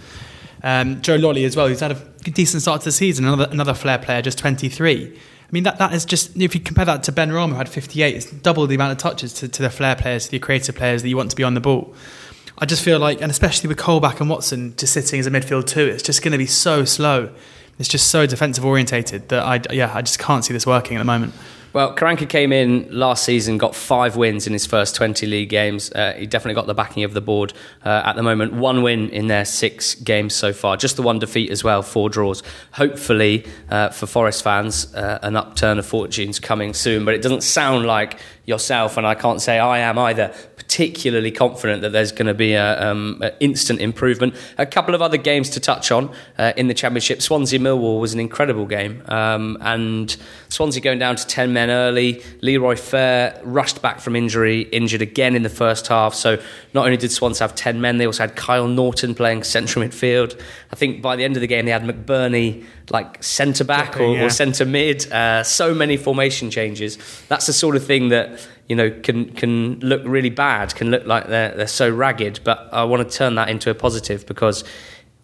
[0.65, 3.75] Um, Joe Lolley as well, who's had a decent start to the season, another another
[3.75, 5.17] flair player, just 23.
[5.53, 8.17] I mean, that, that is just, if you compare that to Benrahma, who had 58,
[8.17, 11.03] it's double the amount of touches to, to the flair players, to the creative players
[11.03, 11.95] that you want to be on the ball.
[12.62, 15.66] I just feel like, and especially with Colback and Watson just sitting as a midfield
[15.66, 17.35] two, it's just going to be so slow.
[17.81, 21.01] It's just so defensive orientated that I, yeah, I just can't see this working at
[21.01, 21.35] the moment.
[21.72, 25.90] Well, Karanka came in last season, got five wins in his first 20 league games.
[25.90, 27.53] Uh, he definitely got the backing of the board
[27.85, 28.53] uh, at the moment.
[28.53, 32.11] One win in their six games so far, just the one defeat as well, four
[32.11, 32.44] draws.
[32.75, 37.42] Hopefully, uh, for Forest fans, uh, an upturn of fortunes coming soon, but it doesn't
[37.42, 42.26] sound like yourself, and I can't say I am either, particularly confident that there's going
[42.26, 44.35] to be an um, instant improvement.
[44.59, 47.22] A couple of other games to touch on uh, in the Championship.
[47.22, 50.16] Swansea Millwall was an incredible game, um, and
[50.48, 52.22] Swansea going down to 10 men early.
[52.40, 56.14] Leroy Fer rushed back from injury, injured again in the first half.
[56.14, 56.40] So
[56.74, 60.40] not only did Swansea have 10 men, they also had Kyle Naughton playing central midfield.
[60.72, 64.16] I think by the end of the game, they had McBurnie like centre back or,
[64.16, 64.25] yeah.
[64.25, 65.11] or centre mid.
[65.12, 66.99] Uh, so many formation changes.
[67.29, 71.07] That's the sort of thing that you know can can look really bad, can look
[71.07, 72.40] like they're they're so ragged.
[72.45, 74.64] But I want to turn that into a positive because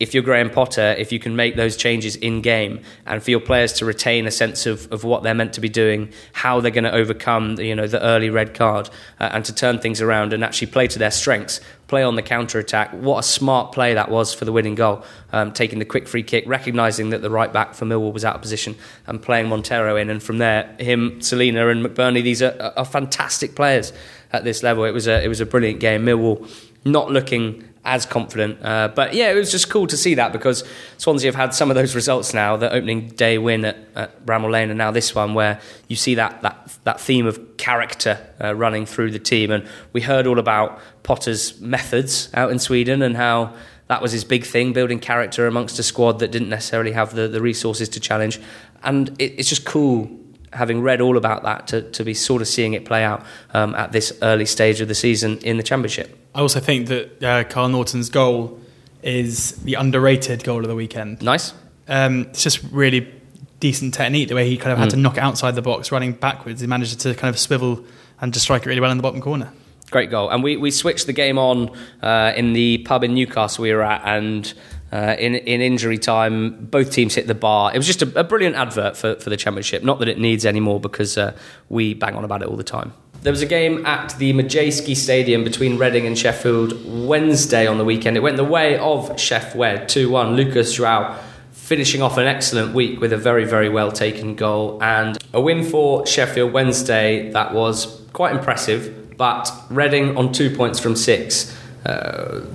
[0.00, 3.40] if you're Graham Potter, if you can make those changes in game and for your
[3.40, 6.70] players to retain a sense of, of what they're meant to be doing, how they're
[6.70, 10.00] going to overcome the, you know the early red card uh, and to turn things
[10.00, 12.92] around and actually play to their strengths, play on the counter attack.
[12.92, 16.22] What a smart play that was for the winning goal, um, taking the quick free
[16.22, 18.76] kick, recognising that the right back for Millwall was out of position
[19.08, 22.22] and playing Montero in, and from there him, Celina and McBurnie.
[22.22, 23.92] These are, are fantastic players
[24.32, 24.84] at this level.
[24.84, 26.04] It was a it was a brilliant game.
[26.04, 26.48] Millwall
[26.84, 28.58] not looking as confident.
[28.62, 30.64] Uh, but yeah, it was just cool to see that because
[30.98, 32.56] Swansea have had some of those results now.
[32.56, 36.14] The opening day win at, at Bramall Lane, and now this one, where you see
[36.16, 39.50] that that that theme of character uh, running through the team.
[39.50, 43.54] And we heard all about Potter's methods out in Sweden and how
[43.88, 47.26] that was his big thing, building character amongst a squad that didn't necessarily have the,
[47.26, 48.38] the resources to challenge.
[48.84, 50.10] and it, it's just cool
[50.52, 53.74] having read all about that to, to be sort of seeing it play out um,
[53.74, 56.18] at this early stage of the season in the championship.
[56.34, 58.60] I also think that uh, Kyle Naughton's goal
[59.02, 61.22] is the underrated goal of the weekend.
[61.22, 61.54] Nice.
[61.88, 63.12] Um, it's just really
[63.60, 64.92] decent technique the way he kind of had mm.
[64.92, 66.60] to knock it outside the box, running backwards.
[66.60, 67.84] He managed to kind of swivel
[68.20, 69.52] and just strike it really well in the bottom corner.
[69.90, 70.28] Great goal.
[70.28, 71.70] And we, we switched the game on
[72.02, 74.52] uh, in the pub in Newcastle we were at, and
[74.92, 77.72] uh, in, in injury time, both teams hit the bar.
[77.74, 79.82] It was just a, a brilliant advert for, for the Championship.
[79.82, 81.36] Not that it needs any more because uh,
[81.68, 82.92] we bang on about it all the time.
[83.22, 87.84] There was a game at the Madejski Stadium between Reading and Sheffield Wednesday on the
[87.84, 88.16] weekend.
[88.16, 90.36] It went the way of Sheff Wed 2 1.
[90.36, 91.18] Lucas Joao
[91.50, 95.64] finishing off an excellent week with a very, very well taken goal and a win
[95.64, 99.16] for Sheffield Wednesday that was quite impressive.
[99.18, 101.54] But Reading on two points from six.
[101.84, 102.46] Uh,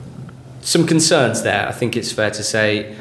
[0.64, 2.96] some concerns there, I think it's fair to say.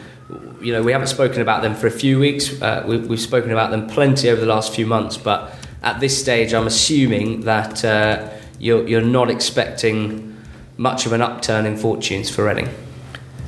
[0.61, 2.61] You know, we haven't spoken about them for a few weeks.
[2.61, 6.19] Uh, we, have spoken about them plenty over the last few months, but at this
[6.19, 10.37] stage, I'm assuming that uh, you're, you're not expecting
[10.77, 12.69] much of an upturn in fortunes for Reading.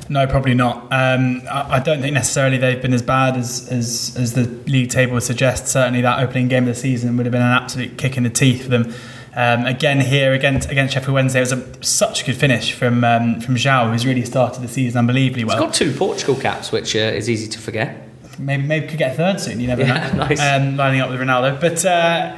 [0.08, 0.82] No, probably not.
[0.92, 4.90] Um, I, I, don't think necessarily they've been as bad as, as, as the league
[4.90, 5.66] table would suggest.
[5.66, 8.30] Certainly, that opening game of the season would have been an absolute kick in the
[8.30, 8.92] teeth for them.
[9.36, 13.02] Um, again, here against against Sheffield Wednesday, it was a, such a good finish from
[13.02, 15.56] um, from Joao, who's really started the season unbelievably well.
[15.56, 18.04] He's got two Portugal caps, which uh, is easy to forget
[18.38, 19.60] maybe maybe could get a third soon.
[19.60, 20.18] You never yeah, know.
[20.24, 20.40] Nice.
[20.40, 22.36] Um, lining up with Ronaldo, but uh,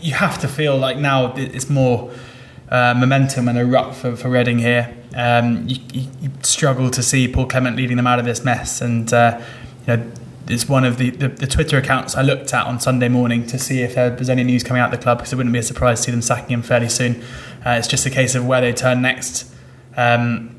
[0.00, 2.12] you have to feel like now it's more
[2.68, 4.94] uh, momentum and a rut for, for Reading here.
[5.14, 9.12] Um, you, you, struggle to see Paul Clement leading them out of this mess, and
[9.12, 9.40] uh,
[9.86, 10.12] you know.
[10.50, 13.58] It's one of the, the, the, Twitter accounts I looked at on Sunday morning to
[13.58, 15.58] see if there was any news coming out of the club because it wouldn't be
[15.58, 17.22] a surprise to see them sacking him fairly soon.
[17.64, 19.52] Uh, it's just a case of where they turn next.
[19.96, 20.56] Um,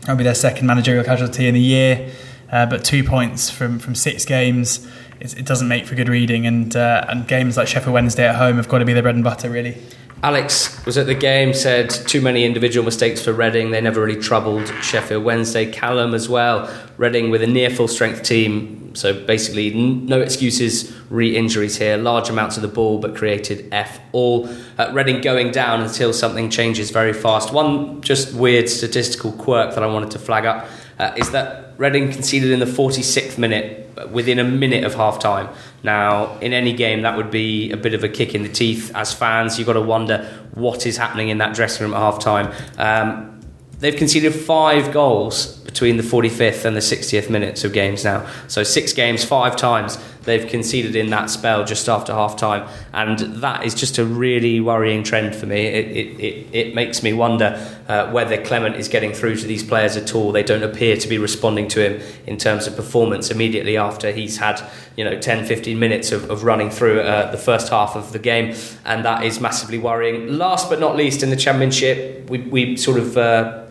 [0.00, 2.12] that'll be their second managerial casualty in the year
[2.54, 4.86] uh, but two points from, from six games,
[5.20, 6.46] it doesn't make for good reading.
[6.46, 9.16] And uh, and games like Sheffield Wednesday at home have got to be their bread
[9.16, 9.76] and butter, really.
[10.22, 13.72] Alex was at the game, said too many individual mistakes for Reading.
[13.72, 15.70] They never really troubled Sheffield Wednesday.
[15.70, 16.72] Callum as well.
[16.96, 18.83] Reading with a near full strength team.
[18.94, 21.96] So basically, no excuses, re injuries here.
[21.96, 24.48] Large amounts of the ball, but created F all.
[24.78, 27.52] Uh, Reading going down until something changes very fast.
[27.52, 30.66] One just weird statistical quirk that I wanted to flag up
[30.98, 33.80] uh, is that Reading conceded in the 46th minute
[34.10, 35.48] within a minute of half time.
[35.82, 38.92] Now, in any game, that would be a bit of a kick in the teeth.
[38.94, 42.20] As fans, you've got to wonder what is happening in that dressing room at half
[42.20, 42.52] time.
[42.78, 43.40] Um,
[43.80, 48.28] they've conceded five goals between the 45th and the 60th minutes of games now.
[48.48, 52.68] So, six games, five times they've conceded in that spell just after half time.
[52.92, 55.66] And that is just a really worrying trend for me.
[55.66, 59.62] It, it, it, it makes me wonder uh, whether Clement is getting through to these
[59.62, 60.32] players at all.
[60.32, 64.38] They don't appear to be responding to him in terms of performance immediately after he's
[64.38, 64.62] had
[64.96, 68.18] you know 10 15 minutes of, of running through uh, the first half of the
[68.18, 72.76] game and that is massively worrying last but not least in the championship we, we
[72.76, 73.64] sort of uh,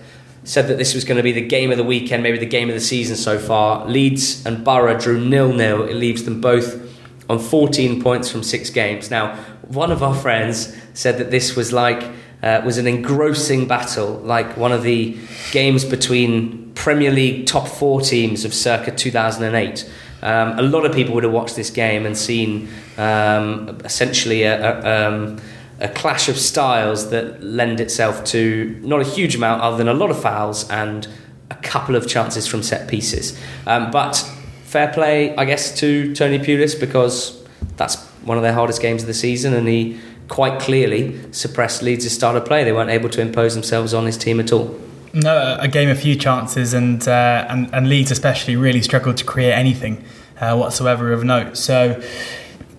[0.44, 2.70] said that this was going to be the game of the weekend, maybe the game
[2.70, 3.86] of the season so far.
[3.88, 5.84] Leeds and Borough drew nil nil.
[5.84, 6.82] It leaves them both
[7.30, 9.10] on 14 points from six games.
[9.10, 9.36] Now,
[9.68, 12.04] one of our friends said that this was like
[12.44, 15.18] uh, was an engrossing battle, like one of the
[15.52, 19.90] games between Premier League top four teams of circa 2008.
[20.22, 24.82] Um, a lot of people would have watched this game and seen um, essentially a,
[24.82, 25.42] a um,
[25.80, 29.94] a clash of styles that lend itself to not a huge amount other than a
[29.94, 31.08] lot of fouls and
[31.50, 33.38] a couple of chances from set pieces.
[33.68, 34.16] Um, but
[34.64, 37.44] fair play, I guess, to Tony Pulis because
[37.78, 42.12] that's one of their hardest games of the season and he quite clearly suppressed Leeds'
[42.12, 42.64] style of play.
[42.64, 44.80] They weren't able to impose themselves on his team at all.
[45.14, 49.24] No, a game of few chances, and uh, and, and Leeds especially really struggled to
[49.24, 50.04] create anything
[50.42, 51.56] uh, whatsoever of note.
[51.56, 52.02] So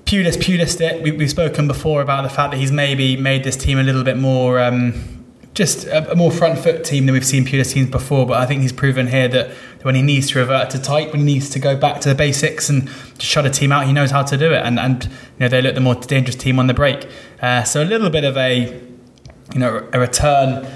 [0.05, 1.03] Pulis Pulis it.
[1.03, 4.05] We, have spoken before about the fact that he's maybe made this team a little
[4.05, 4.61] bit more.
[4.61, 8.39] Um, just a, a, more front foot team than we've seen Pulis teams before, but
[8.41, 11.27] I think he's proven here that when he needs to revert to type, when he
[11.27, 14.23] needs to go back to the basics and shut a team out, he knows how
[14.23, 14.63] to do it.
[14.65, 17.09] And, and you know they look the more dangerous team on the break.
[17.41, 18.81] Uh, so a little bit of a
[19.53, 20.67] you know a return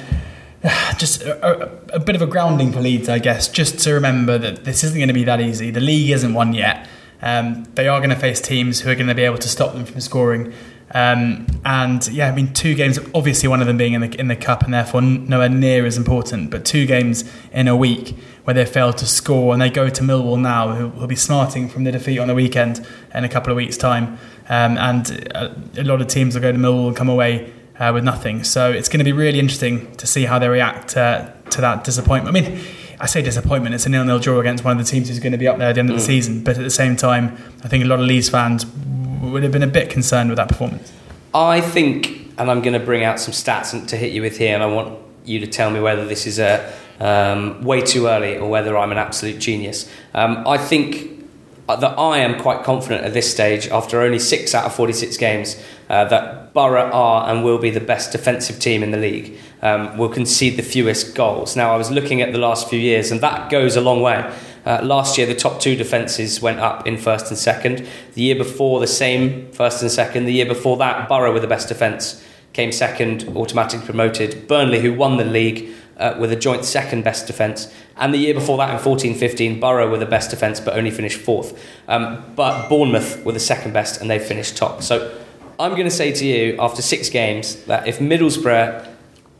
[0.98, 4.64] just a, a, bit of a grounding for Leeds, I guess, just to remember that
[4.64, 5.70] this isn't going to be that easy.
[5.70, 6.88] The league isn't won yet.
[7.20, 9.72] Um, they are going to face teams who are going to be able to stop
[9.72, 10.52] them from scoring.
[10.92, 12.98] Um, and yeah, I mean, two games.
[13.14, 15.98] Obviously, one of them being in the in the cup, and therefore nowhere near as
[15.98, 16.50] important.
[16.50, 20.02] But two games in a week where they failed to score, and they go to
[20.02, 23.50] Millwall now, who will be smarting from the defeat on the weekend in a couple
[23.50, 24.18] of weeks' time.
[24.48, 27.90] Um, and a, a, lot of teams will go to Millwall and come away uh,
[27.92, 28.44] with nothing.
[28.44, 31.84] So it's going to be really interesting to see how they react uh, to that
[31.84, 32.34] disappointment.
[32.34, 32.60] I mean,
[33.00, 33.74] I say disappointment.
[33.74, 35.68] It's a nil-nil draw against one of the teams who's going to be up there
[35.68, 36.06] at the end of the mm.
[36.06, 36.42] season.
[36.42, 38.66] But at the same time, I think a lot of Leeds fans
[39.22, 40.92] would have been a bit concerned with that performance.
[41.34, 44.54] I think, and I'm going to bring out some stats to hit you with here,
[44.54, 48.36] and I want you to tell me whether this is a um, way too early
[48.36, 49.90] or whether I'm an absolute genius.
[50.14, 51.17] Um, I think
[51.76, 55.62] that I am quite confident at this stage, after only six out of 46 games,
[55.88, 59.38] uh, that Borough are and will be the best defensive team in the league.
[59.60, 61.56] Um, will concede the fewest goals.
[61.56, 64.32] Now, I was looking at the last few years, and that goes a long way.
[64.64, 67.86] Uh, last year, the top two defences went up in first and second.
[68.14, 70.26] The year before, the same first and second.
[70.26, 74.46] The year before that, Borough were the best defence, came second, automatically promoted.
[74.46, 77.72] Burnley, who won the league, uh, with a joint second best defence.
[77.96, 80.90] And the year before that, in 14 15, Borough were the best defence but only
[80.90, 81.60] finished fourth.
[81.88, 84.82] Um, but Bournemouth were the second best and they finished top.
[84.82, 85.16] So
[85.58, 88.86] I'm going to say to you, after six games, that if Middlesbrough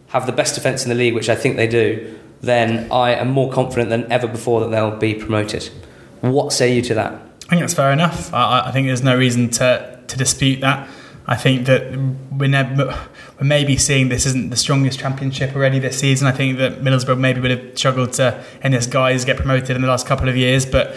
[0.08, 3.30] have the best defence in the league, which I think they do, then I am
[3.30, 5.70] more confident than ever before that they'll be promoted.
[6.20, 7.12] What say you to that?
[7.46, 8.32] I think that's fair enough.
[8.34, 10.88] I, I think there's no reason to, to dispute that.
[11.26, 11.96] I think that
[12.32, 12.98] we're, never,
[13.40, 16.26] we're maybe seeing this isn't the strongest championship already this season.
[16.26, 19.82] I think that Middlesbrough maybe would have struggled to, in this guys, get promoted in
[19.82, 20.96] the last couple of years, but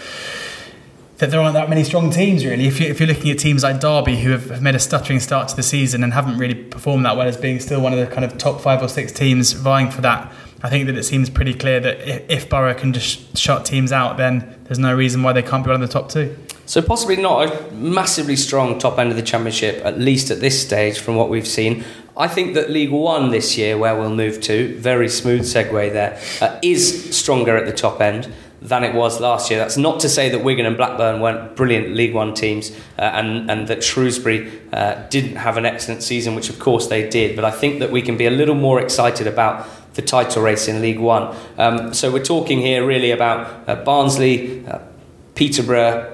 [1.18, 2.66] that there aren't that many strong teams really.
[2.66, 5.56] If, you, you're looking at teams like Derby who have, made a stuttering start to
[5.56, 8.24] the season and haven't really performed that well as being still one of the kind
[8.24, 10.32] of top five or six teams vying for that,
[10.64, 13.92] I think that it seems pretty clear that if, if Borough can just shut teams
[13.92, 16.36] out, then there's no reason why they can't be one of the top two.
[16.72, 20.58] So possibly not a massively strong top end of the championship, at least at this
[20.62, 21.84] stage, from what we've seen.
[22.16, 26.18] I think that League One this year, where we'll move to, very smooth segue there,
[26.40, 28.32] uh, is stronger at the top end
[28.62, 29.60] than it was last year.
[29.60, 33.50] That's not to say that Wigan and Blackburn weren't brilliant League One teams uh, and,
[33.50, 37.36] and that Shrewsbury uh, didn't have an excellent season, which of course they did.
[37.36, 40.68] But I think that we can be a little more excited about the title race
[40.68, 41.36] in League One.
[41.58, 44.78] Um, so we're talking here really about uh, Barnsley, uh,
[45.34, 46.11] Peterborough,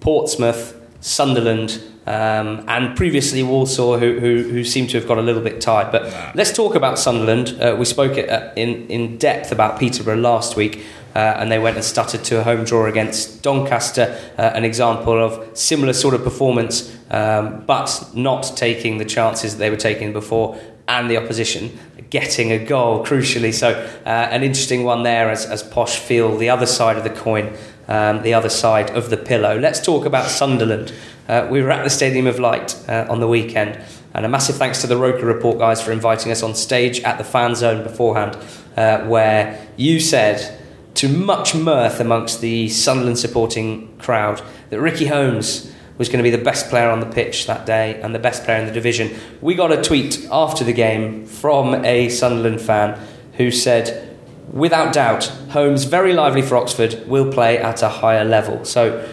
[0.00, 5.42] Portsmouth, Sunderland, um, and previously Walsall, who, who, who seem to have got a little
[5.42, 5.92] bit tired.
[5.92, 6.32] But nah.
[6.34, 7.60] let's talk about Sunderland.
[7.60, 10.84] Uh, we spoke uh, in, in depth about Peterborough last week.
[11.14, 15.18] Uh, and they went and stuttered to a home draw against Doncaster, uh, an example
[15.18, 20.12] of similar sort of performance, um, but not taking the chances that they were taking
[20.12, 20.56] before,
[20.98, 21.78] and the opposition
[22.10, 23.54] getting a goal, crucially.
[23.54, 23.70] So,
[24.04, 27.56] uh, an interesting one there as, as Posh feel the other side of the coin,
[27.86, 29.56] um, the other side of the pillow.
[29.58, 30.92] Let's talk about Sunderland.
[31.28, 33.80] Uh, we were at the Stadium of Light uh, on the weekend,
[34.12, 37.16] and a massive thanks to the Roker Report guys for inviting us on stage at
[37.18, 38.36] the fan zone beforehand,
[38.76, 40.58] uh, where you said,
[40.94, 46.34] to much mirth amongst the Sunderland supporting crowd, that Ricky Holmes was going to be
[46.34, 49.14] the best player on the pitch that day and the best player in the division.
[49.42, 52.98] We got a tweet after the game from a Sunderland fan
[53.34, 54.16] who said,
[54.50, 58.64] without doubt, Holmes, very lively for Oxford, will play at a higher level.
[58.64, 59.06] So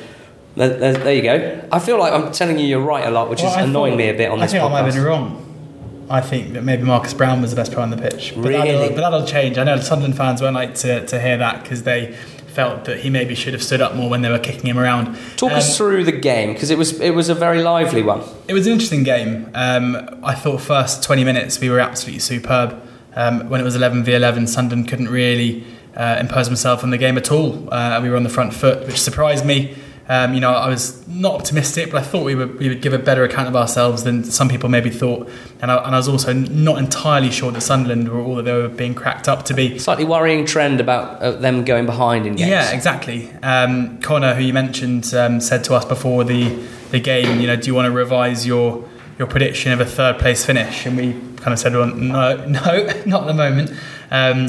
[0.55, 1.67] there, there, there, you go.
[1.73, 3.91] I feel like I'm telling you you're right a lot, which well, is I annoying
[3.91, 4.67] thought, me a bit on this I think podcast.
[4.67, 6.05] I might have been wrong.
[6.09, 8.31] I think that maybe Marcus Browne was the best player on the pitch.
[8.33, 8.71] But, really?
[8.71, 9.57] that'll, but that'll change.
[9.57, 12.17] I know Sunderland fans won't like to, to hear that because they
[12.57, 15.15] felt that he maybe should have stood up more when they were kicking him around.
[15.37, 18.23] Talk um, us through the game because it was it was a very lively one.
[18.47, 19.51] It was an interesting game.
[19.53, 22.81] Um, I thought first 20 minutes we were absolutely superb.
[23.15, 25.65] Um, when it was 11 v 11, Sunderland couldn't really
[25.95, 27.71] uh, impose himself on the game at all.
[27.71, 29.75] Uh, we were on the front foot, which surprised me.
[30.09, 32.93] Um, you know, I was not optimistic, but I thought we would, we would give
[32.93, 35.29] a better account of ourselves than some people maybe thought.
[35.61, 38.53] And I, and I was also not entirely sure that Sunderland were all that they
[38.53, 39.77] were being cracked up to be.
[39.79, 42.49] Slightly worrying trend about uh, them going behind in games.
[42.49, 43.29] Yeah, exactly.
[43.43, 46.55] Um, Connor, who you mentioned, um, said to us before the,
[46.91, 50.19] the game, you know, do you want to revise your your prediction of a third
[50.19, 50.85] place finish?
[50.85, 53.71] And we kind of said, well, no, no, not at the moment.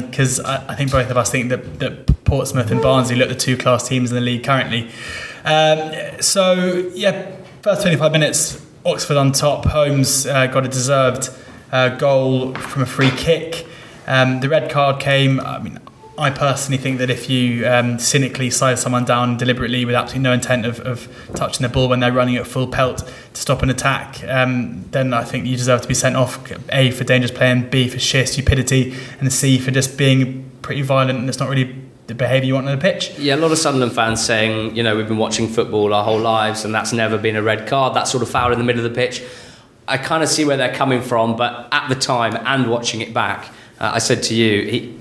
[0.09, 3.29] Because um, I, I think both of us think that, that Portsmouth and Barnsley look
[3.29, 4.89] the two class teams in the league currently.
[5.45, 9.65] Um, so, yeah, first 25 minutes, Oxford on top.
[9.65, 11.29] Holmes uh, got a deserved
[11.71, 13.65] uh, goal from a free kick.
[14.07, 15.39] Um, the red card came.
[15.39, 15.79] I mean,
[16.17, 20.33] I personally think that if you um, cynically slide someone down deliberately with absolutely no
[20.33, 23.69] intent of, of, touching the ball when they're running at full pelt to stop an
[23.69, 26.51] attack, um, then I think you deserve to be sent off.
[26.71, 30.81] A for dangerous play, and B for sheer stupidity, and C for just being pretty
[30.81, 31.73] violent and it's not really
[32.09, 33.17] the behaviour you want on the pitch.
[33.19, 36.19] Yeah, a lot of Sunderland fans saying, you know, we've been watching football our whole
[36.19, 37.93] lives and that's never been a red card.
[37.93, 39.23] That sort of foul in the middle of the pitch.
[39.87, 43.13] I kind of see where they're coming from, but at the time and watching it
[43.13, 43.45] back,
[43.79, 44.99] uh, I said to you, he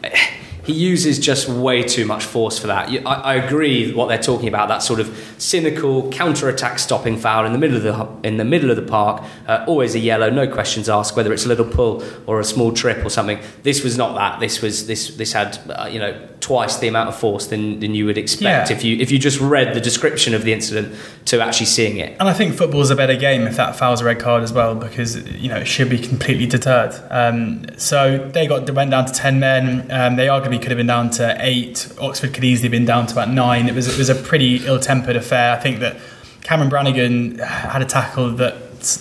[0.68, 2.88] he uses just way too much force for that.
[3.04, 5.08] I, I agree what they're talking about that sort of
[5.38, 8.82] cynical counter attack stopping foul in the middle of the in the middle of the
[8.82, 12.44] park, uh, always a yellow, no questions asked, whether it's a little pull or a
[12.44, 13.38] small trip or something.
[13.62, 14.40] This was not that.
[14.40, 17.94] This was this this had uh, you know twice the amount of force than, than
[17.96, 18.76] you would expect Yeah.
[18.76, 20.94] if you if you just read the description of the incident
[21.24, 22.16] to actually seeing it.
[22.20, 24.74] And I think football's a better game if that fouls a red card as well,
[24.74, 26.94] because you know it should be completely deterred.
[27.10, 29.90] Um, so they got went down to ten men.
[29.90, 30.28] Um, they
[30.58, 31.90] could have been down to eight.
[32.00, 33.68] Oxford could easily have been down to about nine.
[33.68, 35.52] It was it was a pretty ill-tempered affair.
[35.54, 35.96] I think that
[36.42, 38.54] Cameron Brannagan had a tackle that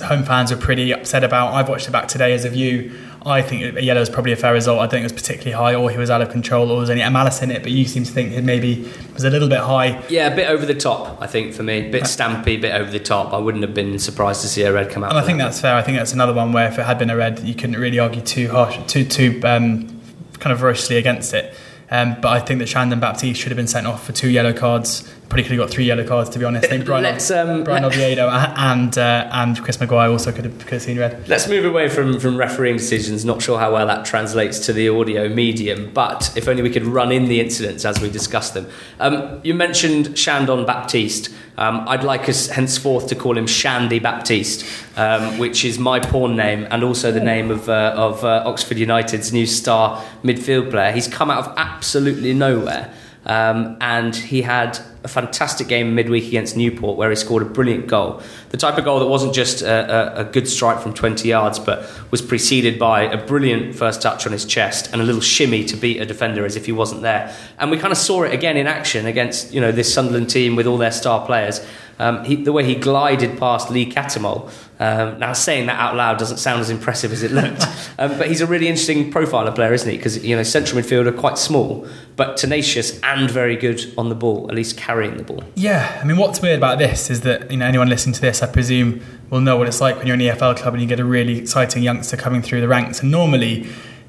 [0.03, 1.53] home fans were pretty upset about.
[1.53, 2.91] I've watched it back today as a view.
[3.25, 4.79] I think a yellow is probably a fair result.
[4.79, 6.79] I don't think it was particularly high, or he was out of control, or there
[6.79, 7.61] was any malice in it.
[7.61, 10.01] But you seem to think it maybe was a little bit high.
[10.07, 11.87] Yeah, a bit over the top, I think, for me.
[11.87, 13.33] a Bit stampy, a bit over the top.
[13.33, 15.09] I wouldn't have been surprised to see a red come out.
[15.09, 15.45] And I think that.
[15.45, 15.75] that's fair.
[15.75, 17.99] I think that's another one where if it had been a red, you couldn't really
[17.99, 19.96] argue too harsh, too too um,
[20.39, 21.53] kind of ferociously against it.
[21.89, 24.53] Um, but I think that Shandon Baptiste should have been sent off for two yellow
[24.53, 25.09] cards.
[25.29, 26.65] Probably could have got three yellow cards to be honest.
[26.65, 30.57] I think Brian, Let's, um, Bryan Oviedo and uh, and Chris Maguire also could have,
[30.59, 31.27] could have seen red.
[31.27, 33.25] Let's move away from, from refereeing decisions.
[33.25, 36.85] Not sure how well that translates to the audio medium, but if only we could
[36.85, 38.69] run in the incidents as we discuss them.
[39.01, 41.29] Um, you mentioned Shandon Baptiste.
[41.57, 44.65] Um, I'd like us henceforth to call him Shandy Baptiste,
[44.95, 48.77] um, which is my porn name and also the name of, uh, of uh, Oxford
[48.77, 50.91] United's new star midfield player.
[50.91, 52.93] He's come out of absolutely nowhere.
[53.27, 57.87] Um, and he had a fantastic game midweek against Newport where he scored a brilliant
[57.87, 58.21] goal.
[58.49, 61.59] The type of goal that wasn't just a, a, a good strike from 20 yards,
[61.59, 65.65] but was preceded by a brilliant first touch on his chest and a little shimmy
[65.65, 67.35] to beat a defender as if he wasn't there.
[67.59, 70.55] And we kind of saw it again in action against you know this Sunderland team
[70.55, 71.65] with all their star players.
[71.99, 74.51] Um, he, the way he glided past Lee Cattermole.
[74.79, 77.65] Um, now, saying that out loud doesn't sound as impressive as it looked,
[77.97, 79.97] um, but he's a really interesting profiler player, isn't he?
[79.97, 84.47] Because you know, central midfielder, quite small, but tenacious and very good on the ball,
[84.49, 85.43] at least carrying the ball.
[85.55, 88.43] Yeah, I mean, what's weird about this is that you know anyone listening to this,
[88.43, 89.01] I presume,
[89.31, 91.05] will know what it's like when you're in an EFL club and you get a
[91.05, 93.01] really exciting youngster coming through the ranks.
[93.01, 93.67] And normally,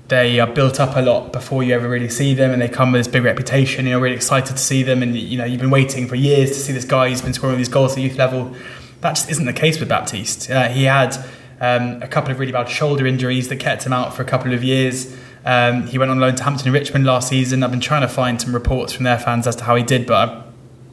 [0.09, 2.93] they are built up a lot before you ever really see them, and they come
[2.93, 3.87] with this big reputation.
[3.87, 6.57] You're really excited to see them, and you know you've been waiting for years to
[6.57, 8.55] see this guy who's been scoring these goals at youth level.
[9.01, 10.51] That just isn't the case with Baptiste.
[10.51, 11.17] Uh, he had
[11.61, 14.53] um, a couple of really bad shoulder injuries that kept him out for a couple
[14.53, 15.17] of years.
[15.45, 17.63] Um, he went on loan to Hampton and Richmond last season.
[17.63, 20.07] I've been trying to find some reports from their fans as to how he did,
[20.07, 20.43] but I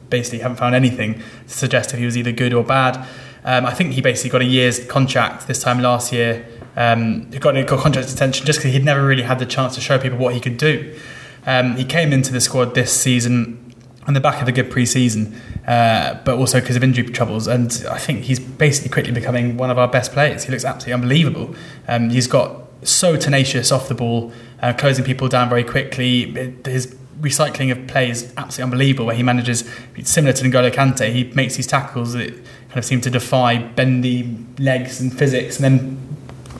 [0.08, 2.96] basically haven't found anything to suggest if he was either good or bad.
[3.44, 6.46] Um, I think he basically got a year's contract this time last year.
[6.76, 9.80] Um, he got, got contract extension just because he'd never really had the chance to
[9.80, 10.98] show people what he could do.
[11.46, 13.65] Um, he came into the squad this season
[14.06, 15.34] on the back of a good pre-season,
[15.66, 17.46] uh, but also because of injury troubles.
[17.46, 20.44] And I think he's basically quickly becoming one of our best players.
[20.44, 21.54] He looks absolutely unbelievable.
[21.88, 24.32] Um, he's got so tenacious off the ball,
[24.62, 26.32] uh, closing people down very quickly.
[26.64, 29.06] His recycling of play is absolutely unbelievable.
[29.06, 29.68] Where he manages,
[30.04, 34.36] similar to N'Golo Kante, he makes these tackles that kind of seem to defy bendy
[34.58, 36.05] legs and physics, and then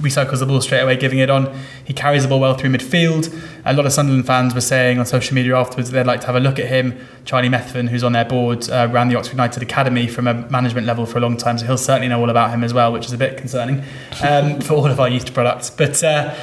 [0.07, 1.57] recycles the ball straight away, giving it on.
[1.85, 3.33] He carries the ball well through midfield.
[3.65, 6.27] A lot of Sunderland fans were saying on social media afterwards that they'd like to
[6.27, 6.99] have a look at him.
[7.25, 10.87] Charlie Methven, who's on their board, uh, ran the Oxford United Academy from a management
[10.87, 13.07] level for a long time, so he'll certainly know all about him as well, which
[13.07, 13.83] is a bit concerning
[14.23, 15.71] um, for all of our youth products.
[15.71, 16.35] But uh,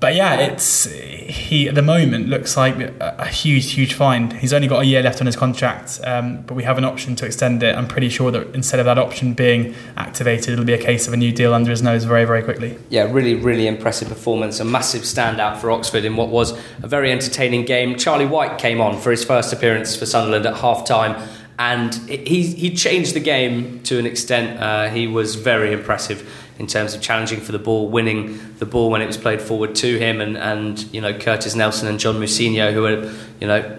[0.00, 4.32] but yeah, it's he at the moment looks like a, huge, huge find.
[4.32, 7.16] He's only got a year left on his contract, um, but we have an option
[7.16, 7.76] to extend it.
[7.76, 11.12] I'm pretty sure that instead of that option being activated, it'll be a case of
[11.12, 12.78] a new deal under his nose very, very quickly.
[12.88, 14.60] Yeah, really, really impressive performance.
[14.60, 17.96] A massive standout for Oxford in what was a very entertaining game.
[17.96, 21.28] Charlie Wyke came on for his first appearance for Sunderland at half time.
[21.58, 24.60] And he, he changed the game to an extent.
[24.60, 28.90] Uh, he was very impressive in terms of challenging for the ball, winning the ball
[28.90, 32.16] when it was played forward to him, and, and you know Curtis Nelson and John
[32.16, 33.78] Mousinho, who are you know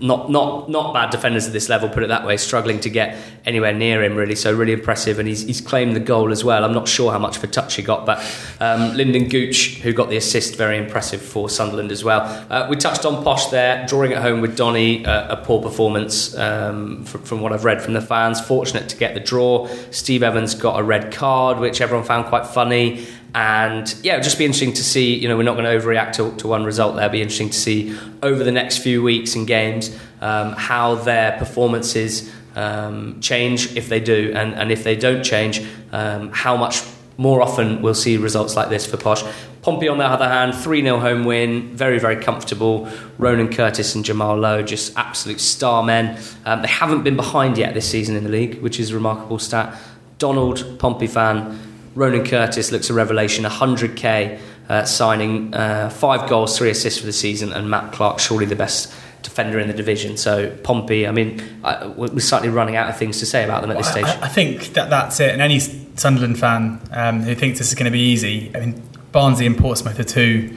[0.00, 3.16] not not not bad defenders at this level, put it that way, struggling to get
[3.44, 4.34] anywhere near him really.
[4.34, 6.64] So really impressive, and he's, he's claimed the goal as well.
[6.64, 8.18] I'm not sure how much of a touch he got, but
[8.60, 12.22] um, Lynden Gooch, who got the assist, very impressive for Sunderland as well.
[12.50, 16.36] Uh, we touched on Posh there, drawing it home with Donny, uh, a poor performance
[16.36, 18.40] um, from, from what I've read from the fans.
[18.40, 19.68] Fortunate to get the draw.
[19.90, 23.06] Steve Evans got a red card, which everyone found quite funny.
[23.34, 25.14] And yeah, it'll just be interesting to see.
[25.14, 27.04] You know, we're not going to overreact to, to one result there.
[27.04, 31.38] It'll be interesting to see over the next few weeks and games um, how their
[31.38, 36.82] performances um, change if they do, and, and if they don't change, um, how much
[37.16, 39.22] more often we'll see results like this for Posh.
[39.60, 42.88] Pompey, on the other hand, 3 0 home win, very, very comfortable.
[43.18, 46.18] Ronan Curtis and Jamal Lowe, just absolute star men.
[46.44, 49.38] Um, they haven't been behind yet this season in the league, which is a remarkable
[49.38, 49.76] stat.
[50.18, 51.67] Donald, Pompey fan,
[51.98, 54.38] Ronan Curtis looks a revelation, 100k
[54.68, 58.54] uh, signing uh, five goals, three assists for the season, and Matt Clarke, surely the
[58.54, 58.94] best
[59.24, 60.16] defender in the division.
[60.16, 63.72] So Pompey, I mean, I, we're slightly running out of things to say about them
[63.72, 64.04] at this stage.
[64.04, 65.30] I, I think that that's it.
[65.30, 68.80] And any Sunderland fan um, who thinks this is going to be easy, I mean,
[69.10, 70.56] Barnsley and Portsmouth are two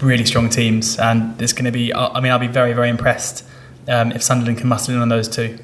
[0.00, 1.94] really strong teams, and it's going to be.
[1.94, 3.46] I mean, I'll be very, very impressed
[3.86, 5.56] um, if Sunderland can muster in on those two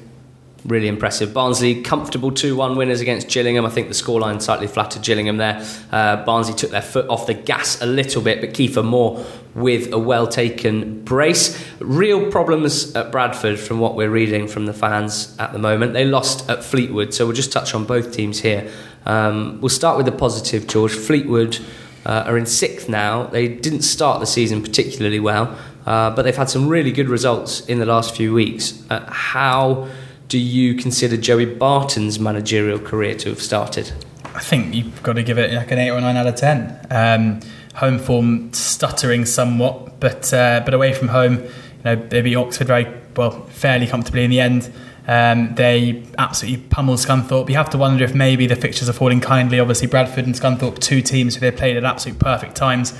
[0.65, 1.33] really impressive.
[1.33, 3.65] Barnsley comfortable 2-1 winners against Gillingham.
[3.65, 5.65] I think the scoreline slightly flattered Gillingham there.
[5.91, 9.91] Uh, Barnsley took their foot off the gas a little bit, but Kieffer Moore with
[9.91, 11.63] a well taken brace.
[11.79, 15.93] Real problems at Bradford from what we're reading from the fans at the moment.
[15.93, 18.71] They lost at Fleetwood, so we'll just touch on both teams here.
[19.05, 20.93] Um, we'll start with the positive, George.
[20.93, 21.59] Fleetwood
[22.05, 23.25] uh, are in sixth now.
[23.25, 27.61] They didn't start the season particularly well, uh, but they've had some really good results
[27.61, 28.83] in the last few weeks.
[28.89, 29.89] Uh, how
[30.31, 33.91] do you consider Joey Barton's managerial career to have started?
[34.33, 36.79] I think you've got to give it like an eight or nine out of ten.
[36.89, 37.41] Um,
[37.75, 42.67] home form stuttering somewhat, but uh, but away from home, you know they beat Oxford
[42.67, 44.71] very well, fairly comfortably in the end.
[45.05, 47.49] Um, they absolutely pummel Scunthorpe.
[47.49, 49.59] You have to wonder if maybe the fixtures are falling kindly.
[49.59, 52.97] Obviously, Bradford and Scunthorpe, two teams who they played at absolute perfect times.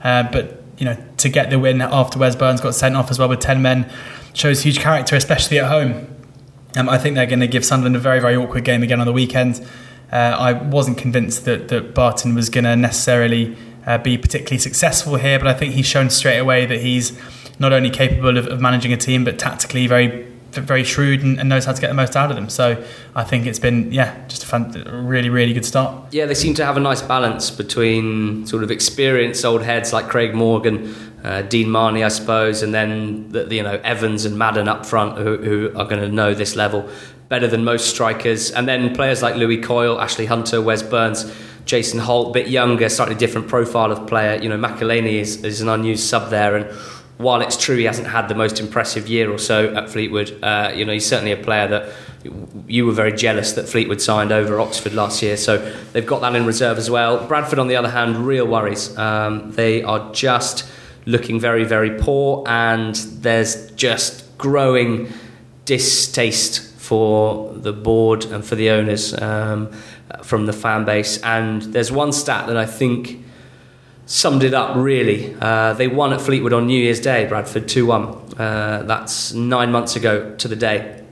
[0.00, 3.18] Uh, but you know, to get the win after Wes Burns got sent off as
[3.18, 3.90] well with ten men
[4.32, 6.14] shows huge character, especially at home.
[6.78, 9.06] Um, I think they're going to give Sunderland a very, very awkward game again on
[9.06, 9.60] the weekend.
[10.12, 15.16] Uh, I wasn't convinced that, that Barton was going to necessarily uh, be particularly successful
[15.16, 17.18] here, but I think he's shown straight away that he's
[17.58, 21.48] not only capable of, of managing a team, but tactically very very shrewd and, and,
[21.48, 22.48] knows how to get the most out of them.
[22.48, 22.82] So
[23.14, 24.72] I think it's been, yeah, just a fun,
[25.06, 26.12] really, really good start.
[26.12, 30.08] Yeah, they seem to have a nice balance between sort of experienced old heads like
[30.08, 30.94] Craig Morgan,
[31.24, 35.18] uh, Dean Marney, I suppose, and then the, you know Evans and Madden up front
[35.18, 36.88] who, who are going to know this level
[37.28, 41.30] better than most strikers, and then players like Lewie Coyle, Ashley Hunter, Wes Burns.
[41.64, 44.40] Jason Holt, a bit younger, slightly different profile of player.
[44.42, 46.70] You know, McAleny is, is an unused sub there, and
[47.18, 50.72] while it's true he hasn't had the most impressive year or so at Fleetwood, uh,
[50.74, 51.92] you know he's certainly a player that
[52.66, 55.36] you were very jealous that Fleetwood signed over Oxford last year.
[55.36, 55.58] So
[55.92, 57.26] they've got that in reserve as well.
[57.26, 58.96] Bradford, on the other hand, real worries.
[58.98, 60.68] Um, they are just
[61.06, 65.12] looking very, very poor, and there's just growing
[65.64, 69.70] distaste for the board and for the owners um,
[70.22, 71.18] from the fan base.
[71.22, 73.24] And there's one stat that I think
[74.08, 75.36] summed it up really.
[75.40, 78.04] Uh, they won at Fleetwood on New Year's Day, Bradford 2 1.
[78.38, 81.04] Uh, that's nine months ago to the day.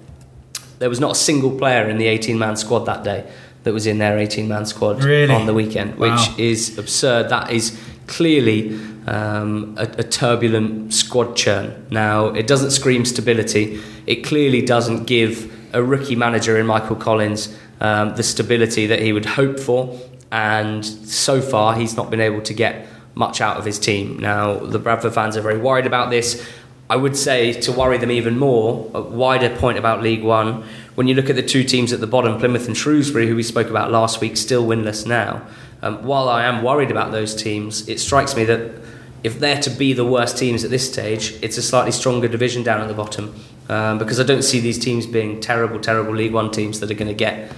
[0.79, 3.31] There was not a single player in the 18 man squad that day
[3.65, 5.33] that was in their 18 man squad really?
[5.33, 6.35] on the weekend, which wow.
[6.39, 7.29] is absurd.
[7.29, 8.75] That is clearly
[9.07, 11.87] um, a, a, turbulent squad churn.
[11.91, 17.57] Now, it doesn't scream stability, it clearly doesn't give a rookie manager in Michael Collins
[17.81, 19.99] um, the stability that he would hope for
[20.31, 24.19] and so far he's not been able to get much out of his team.
[24.19, 26.47] Now, the Bradford fans are very worried about this.
[26.89, 30.65] I would say to worry them even more, a wider point about League One,
[30.95, 33.43] when you look at the two teams at the bottom, Plymouth and Shrewsbury, who we
[33.43, 35.47] spoke about last week, still winless now.
[35.83, 38.81] Um, while I am worried about those teams, it strikes me that
[39.25, 42.63] if they're to be the worst teams at this stage, it's a slightly stronger division
[42.63, 43.35] down at the bottom.
[43.69, 46.95] Um, because I don't see these teams being terrible, terrible League One teams that are
[46.95, 47.51] going to get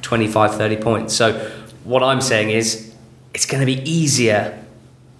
[0.00, 1.14] 25, 30 points.
[1.14, 1.52] So
[1.84, 2.94] what I'm saying is
[3.34, 4.62] it's going to be easier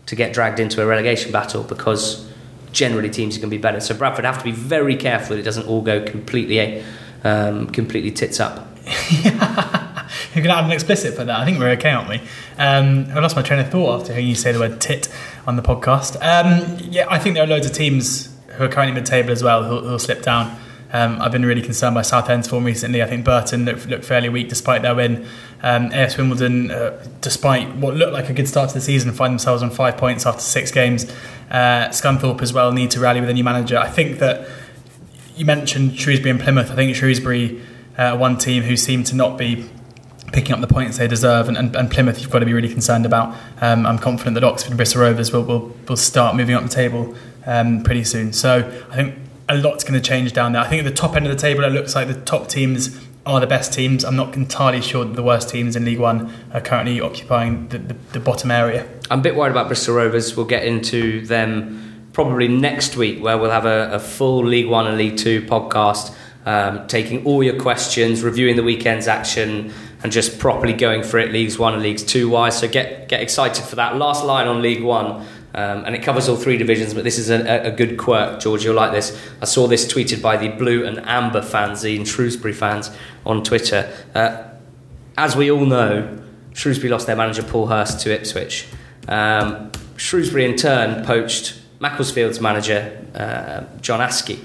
[0.06, 2.28] to get dragged into a relegation battle because
[2.72, 3.80] generally teams are going to be better.
[3.80, 6.84] So Bradford have to be very careful that it doesn't all go completely,
[7.24, 8.68] um, completely tits up.
[10.34, 11.40] You're going to add an explicit for that.
[11.40, 12.20] I think we're okay, aren't we?
[12.58, 15.08] Um, I lost my train of thought after hearing you say the word tit
[15.46, 16.16] on the podcast.
[16.16, 19.64] Um, yeah, I think there are loads of teams who are currently mid-table as well
[19.64, 20.56] who'll, who'll slip down.
[20.92, 23.02] Um, I've been really concerned by Southend's form recently.
[23.02, 25.26] I think Burton looked, looked fairly weak despite their win.
[25.62, 29.32] Um, AS Wimbledon, uh, despite what looked like a good start to the season, find
[29.32, 31.04] themselves on five points after six games.
[31.50, 33.76] Uh, Scunthorpe as well need to rally with a new manager.
[33.76, 34.48] I think that
[35.36, 36.70] you mentioned Shrewsbury and Plymouth.
[36.70, 37.62] I think Shrewsbury,
[37.98, 39.68] uh, one team who seem to not be
[40.32, 42.68] picking up the points they deserve, and, and, and Plymouth you've got to be really
[42.68, 43.36] concerned about.
[43.60, 46.68] Um, I'm confident that Oxford and Bristol Rovers will, will, will start moving up the
[46.68, 47.14] table
[47.46, 48.32] um, pretty soon.
[48.32, 48.58] So
[48.90, 49.14] I think
[49.48, 50.62] a lot's going to change down there.
[50.62, 52.96] I think at the top end of the table, it looks like the top teams
[53.30, 54.04] are the best teams.
[54.04, 57.78] I'm not entirely sure that the worst teams in League One are currently occupying the,
[57.78, 58.86] the, the bottom area.
[59.10, 60.36] I'm a bit worried about Bristol Rovers.
[60.36, 64.86] We'll get into them probably next week, where we'll have a, a full League One
[64.86, 66.14] and League Two podcast,
[66.44, 69.72] um, taking all your questions, reviewing the weekend's action,
[70.02, 72.58] and just properly going for it, Leagues One and Leagues Two wise.
[72.58, 73.96] So get get excited for that.
[73.96, 75.26] Last line on League One.
[75.52, 78.64] Um, and it covers all three divisions, but this is a, a, good quirk, George.
[78.64, 79.20] You'll like this.
[79.42, 82.90] I saw this tweeted by the Blue and Amber fans, fanzine, Shrewsbury fans,
[83.26, 83.92] on Twitter.
[84.14, 84.44] Uh,
[85.18, 86.22] as we all know,
[86.52, 88.68] Shrewsbury lost their manager Paul Hurst to Ipswich.
[89.08, 94.38] Um, Shrewsbury in turn poached Macclesfield's manager, uh, John Askey,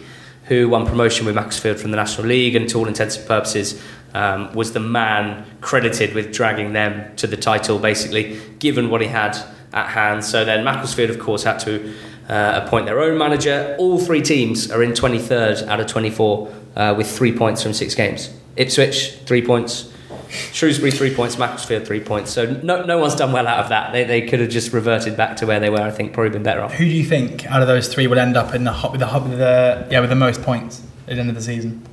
[0.45, 3.82] who won promotion with Macclesfield from the National League and, to all intents and purposes,
[4.16, 9.08] um, was the man credited with dragging them to the title, basically, given what he
[9.08, 9.38] had
[9.76, 10.23] at hand.
[10.23, 11.93] So then Macclesfield, of course, had to
[12.28, 13.76] uh, appoint their own manager.
[13.78, 17.93] All three teams are in 23rd out of 24 uh, with three points from six
[17.93, 18.34] games.
[18.55, 19.91] Ipswich, three points.
[20.30, 21.38] Shrewsbury, three points.
[21.38, 22.32] Macclesfield, three points.
[22.32, 23.91] So no, no one's done well out of that.
[23.91, 25.82] They, they could have just reverted back to where they were.
[25.82, 26.73] I think probably been better off.
[26.73, 29.01] Who do you think out of those three will end up in the hot with
[29.01, 31.86] the hot with the yeah with the most points at the end of the season?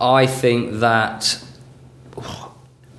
[0.00, 1.42] I think that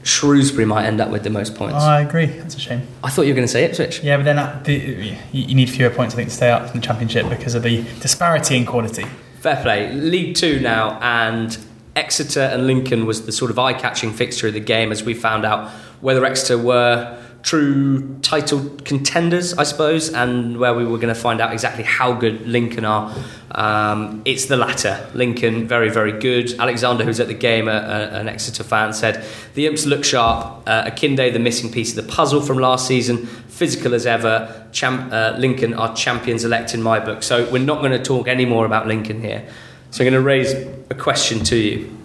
[0.06, 1.84] Shrewsbury might end up with the most points.
[1.84, 2.28] I agree.
[2.28, 2.88] That's a shame.
[3.04, 4.04] I thought you were going to say Ipswich.
[4.04, 6.80] Yeah, but then the, you, you need fewer points I think to stay up in
[6.80, 9.06] the championship because of the disparity in quality.
[9.40, 9.92] Fair play.
[9.94, 11.58] League Two now, and
[11.96, 15.44] Exeter and Lincoln was the sort of eye-catching fixture of the game as we found
[15.44, 21.20] out whether Exeter were true title contenders, I suppose, and where we were going to
[21.20, 23.16] find out exactly how good Lincoln are.
[23.52, 25.08] Um, it's the latter.
[25.14, 26.60] Lincoln, very, very good.
[26.60, 29.24] Alexander, who's at the game, an Exeter fan, said
[29.54, 30.64] the Imps look sharp.
[30.68, 34.68] Uh, Akinde, the missing piece of the puzzle from last season, physical as ever.
[34.72, 37.22] Champ, uh, Lincoln are champions elect in my book.
[37.22, 39.48] So we're not going to talk any more about Lincoln here.
[39.92, 40.52] So I'm going to raise
[40.90, 41.96] a question to you,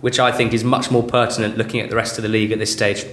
[0.00, 2.58] which I think is much more pertinent looking at the rest of the league at
[2.58, 3.06] this stage.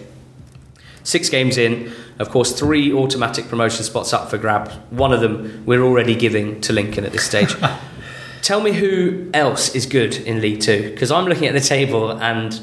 [1.08, 4.76] Six games in, of course, three automatic promotion spots up for grabs.
[4.89, 7.55] One of them we're already giving to Lincoln at this stage.
[8.41, 12.12] Tell me who else is good in League Two, because I'm looking at the table
[12.12, 12.60] and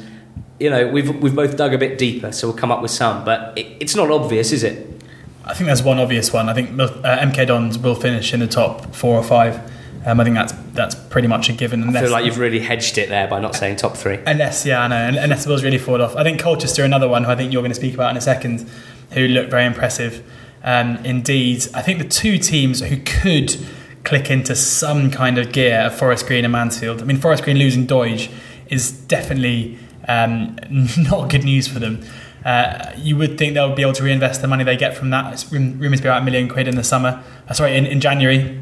[0.60, 3.24] you know we've we've both dug a bit deeper, so we'll come up with some,
[3.24, 5.02] but it, it's not obvious, is it?
[5.46, 6.50] I think there's one obvious one.
[6.50, 9.72] I think uh, MK Dons will finish in the top four or five.
[10.06, 11.82] Um, I think that's that's pretty much a given.
[11.82, 14.18] Unless, I feel like you've really hedged it there by not saying top three.
[14.26, 15.20] Unless, yeah, I know.
[15.20, 16.14] Unless the Bills really fall off.
[16.16, 18.20] I think Colchester, another one who I think you're going to speak about in a
[18.20, 18.68] second,
[19.12, 20.22] who look very impressive.
[20.62, 23.56] Um, indeed, I think the two teams who could
[24.04, 27.00] click into some kind of gear are Forest Green and Mansfield.
[27.00, 28.30] I mean, Forest Green losing Doidge
[28.68, 29.78] is definitely
[30.08, 30.56] um,
[30.98, 32.02] not good news for them.
[32.44, 35.32] Uh, you would think they'll be able to reinvest the money they get from that.
[35.32, 37.22] It's rumours to be about a million quid in the summer.
[37.48, 38.60] Uh, sorry, in, in January.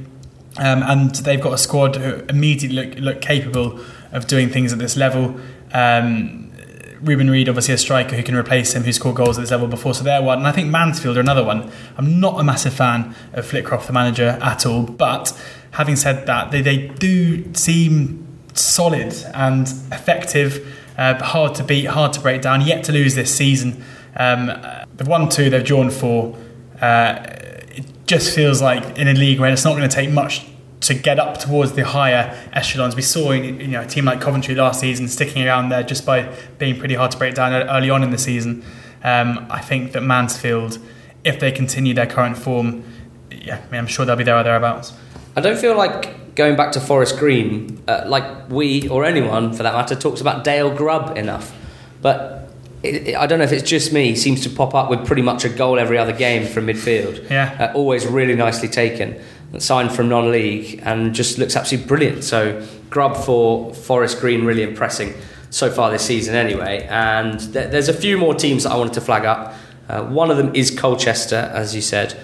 [0.59, 3.81] Um, and they've got a squad who immediately look, look capable
[4.13, 5.41] of doing things at this level.
[5.73, 6.53] Um,
[7.01, 9.67] Reuben Reid, obviously a striker who can replace him, who scored goals at this level
[9.67, 10.39] before, so they're one.
[10.39, 11.71] And I think Mansfield are another one.
[11.97, 14.85] I'm not a massive fan of Flitcroft, the manager, at all.
[14.85, 15.37] But
[15.73, 22.13] having said that, they, they do seem solid and effective, uh, hard to beat, hard
[22.13, 23.83] to break down, yet to lose this season.
[24.17, 24.53] Um,
[24.95, 26.37] they've won two they've drawn four.
[26.81, 27.27] Uh,
[28.07, 30.47] just feels like in a league where it's not going to take much
[30.83, 32.97] to get up towards the higher echelons.
[32.97, 36.35] We saw you know a team like Coventry last season sticking around there just by
[36.59, 38.65] being pretty hard to break down early on in the season.
[39.05, 40.79] Um, I think that Mansfield,
[41.25, 42.85] if they continue their current form,
[43.31, 44.93] yeah, I mean, I'm sure they'll be there or thereabouts.
[45.37, 49.63] I don't feel like going back to Forest Green, uh, like we or anyone for
[49.63, 51.55] that matter talks about Dayle Grubb enough,
[52.01, 52.42] but
[52.83, 55.45] it, I don't know if it's just me, seems to pop up with pretty much
[55.45, 57.29] a goal every other game from midfield.
[57.31, 57.57] Yeah.
[57.59, 59.21] Uh, always really nicely taken.
[59.59, 62.25] Signed from non league and just looks absolutely brilliant.
[62.25, 65.13] So, Grubb for Forest Green, really impressing
[65.51, 66.87] so far this season, anyway.
[66.89, 69.55] And th- there's a few more teams that I wanted to flag up.
[69.91, 72.19] Uh, one of them is Colchester, as you said.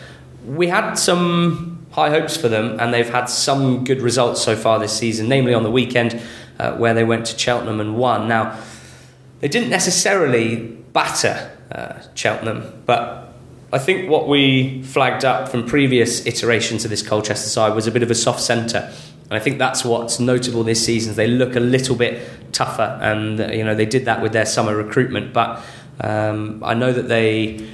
[0.47, 4.79] We had some high hopes for them, and they've had some good results so far
[4.79, 6.23] this season, namely on the weekend
[6.59, 8.27] uh, where they went to Cheltenham and won.
[8.27, 8.59] Now,
[9.41, 10.57] they didn't necessarily
[10.93, 13.29] batter uh, Cheltenham, but
[13.73, 17.91] I think what we flagged up from previous iterations of this Colchester side was a
[17.91, 18.91] bit of a soft centre.
[19.25, 21.15] And I think that's what's notable this season.
[21.15, 24.75] They look a little bit tougher, and you know they did that with their summer
[24.75, 25.35] recruitment.
[25.35, 25.63] But
[26.01, 27.69] um, I know that they,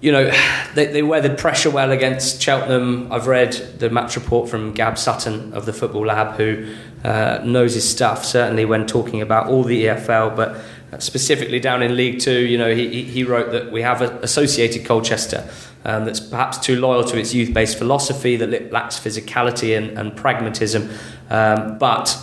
[0.00, 0.32] you know,
[0.74, 3.12] they, they weathered pressure well against Cheltenham.
[3.12, 6.74] I've read the match report from Gab Sutton of the Football Lab, who
[7.04, 8.24] uh, knows his stuff.
[8.24, 10.60] Certainly when talking about all the EFL, but
[10.98, 15.48] specifically down in League Two, you know, he, he wrote that we have associated Colchester
[15.84, 20.90] um, that's perhaps too loyal to its youth-based philosophy, that lacks physicality and, and pragmatism,
[21.30, 22.18] um, but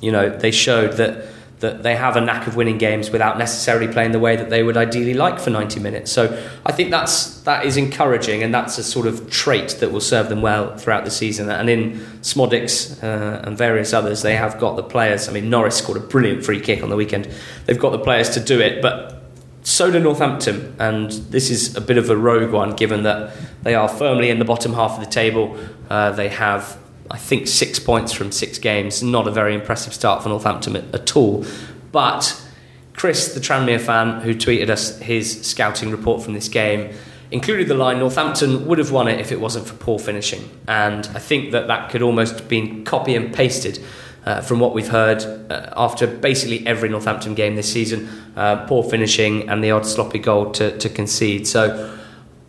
[0.00, 1.26] you know they showed that
[1.60, 4.62] that they have a knack of winning games without necessarily playing the way that they
[4.62, 6.12] would ideally like for 90 minutes.
[6.12, 6.24] So
[6.66, 10.28] I think that's that is encouraging, and that's a sort of trait that will serve
[10.28, 11.48] them well throughout the season.
[11.48, 15.28] And in Szmodics uh, and various others, they have got the players.
[15.28, 17.28] I mean, Norris scored a brilliant free kick on the weekend.
[17.64, 19.14] They've got the players to do it, but.
[19.62, 23.34] So do Northampton, and this is a bit of a rogue one given that
[23.64, 25.58] they are firmly in the bottom half of the table.
[25.90, 26.78] Uh, they have
[27.10, 29.02] I think six points from six games.
[29.02, 31.44] Not a very impressive start for Northampton at all.
[31.92, 32.42] But
[32.94, 36.94] Chris, the Tranmere fan who tweeted us his scouting report from this game,
[37.30, 40.48] included the line Northampton would have won it if it wasn't for poor finishing.
[40.68, 43.82] And I think that that could almost have been copy and pasted
[44.24, 48.08] uh, from what we've heard uh, after basically every Northampton game this season.
[48.36, 51.46] Uh, poor finishing and the odd sloppy goal to, to concede.
[51.46, 51.95] So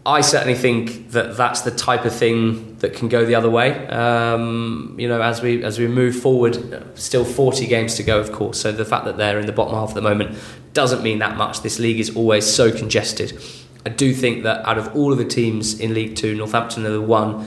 [0.07, 3.85] I certainly think that that's the type of thing that can go the other way.
[3.87, 8.31] Um, you know, as we as we move forward, still 40 games to go, of
[8.31, 8.57] course.
[8.61, 10.37] So the fact that they're in the bottom half at the moment
[10.71, 11.61] doesn't mean that much.
[11.61, 13.37] This league is always so congested.
[13.85, 16.91] I do think that out of all of the teams in League Two, Northampton are
[16.91, 17.45] the one.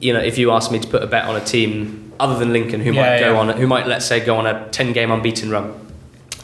[0.00, 2.52] You know, if you ask me to put a bet on a team other than
[2.52, 3.38] Lincoln, who yeah, might go yeah.
[3.38, 5.89] on, who might let's say go on a 10 game unbeaten run,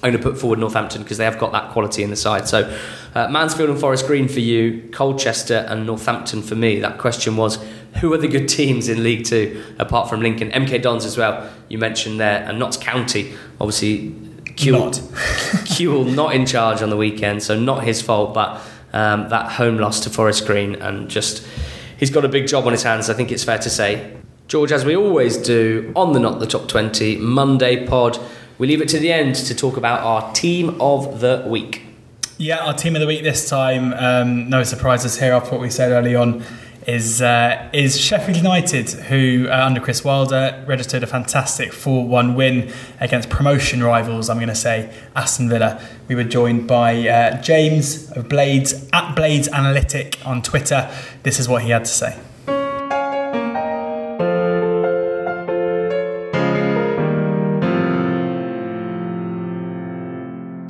[0.02, 2.46] I'm going to put forward Northampton because they have got that quality in the side.
[2.46, 2.76] So,
[3.14, 6.80] uh, Mansfield and Forest Green for you, Colchester and Northampton for me.
[6.80, 7.58] That question was
[8.00, 10.50] who are the good teams in League Two apart from Lincoln?
[10.50, 14.14] MK Dons as well, you mentioned there, and Notts County, obviously.
[14.56, 14.90] Kewell,
[15.66, 18.58] Kewell not in charge on the weekend, so not his fault, but
[18.94, 21.46] um, that home loss to Forest Green, and just
[21.98, 23.10] he's got a big job on his hands.
[23.10, 24.16] I think it's fair to say.
[24.48, 28.18] George, as we always do on the Not the Top 20 Monday pod,
[28.58, 31.82] we leave it to the end to talk about our team of the week.
[32.38, 35.70] Yeah, our team of the week this time, um, no surprises here after what we
[35.70, 36.44] said early on
[36.86, 42.72] is uh, is Sheffield United, who uh, under Chris Wilder registered a fantastic 4-1 win
[43.00, 44.30] against promotion rivals.
[44.30, 45.80] I'm going to say Aston Villa.
[46.08, 50.90] We were joined by uh, James of Blades at Blades Analytic on Twitter.
[51.24, 52.18] This is what he had to say.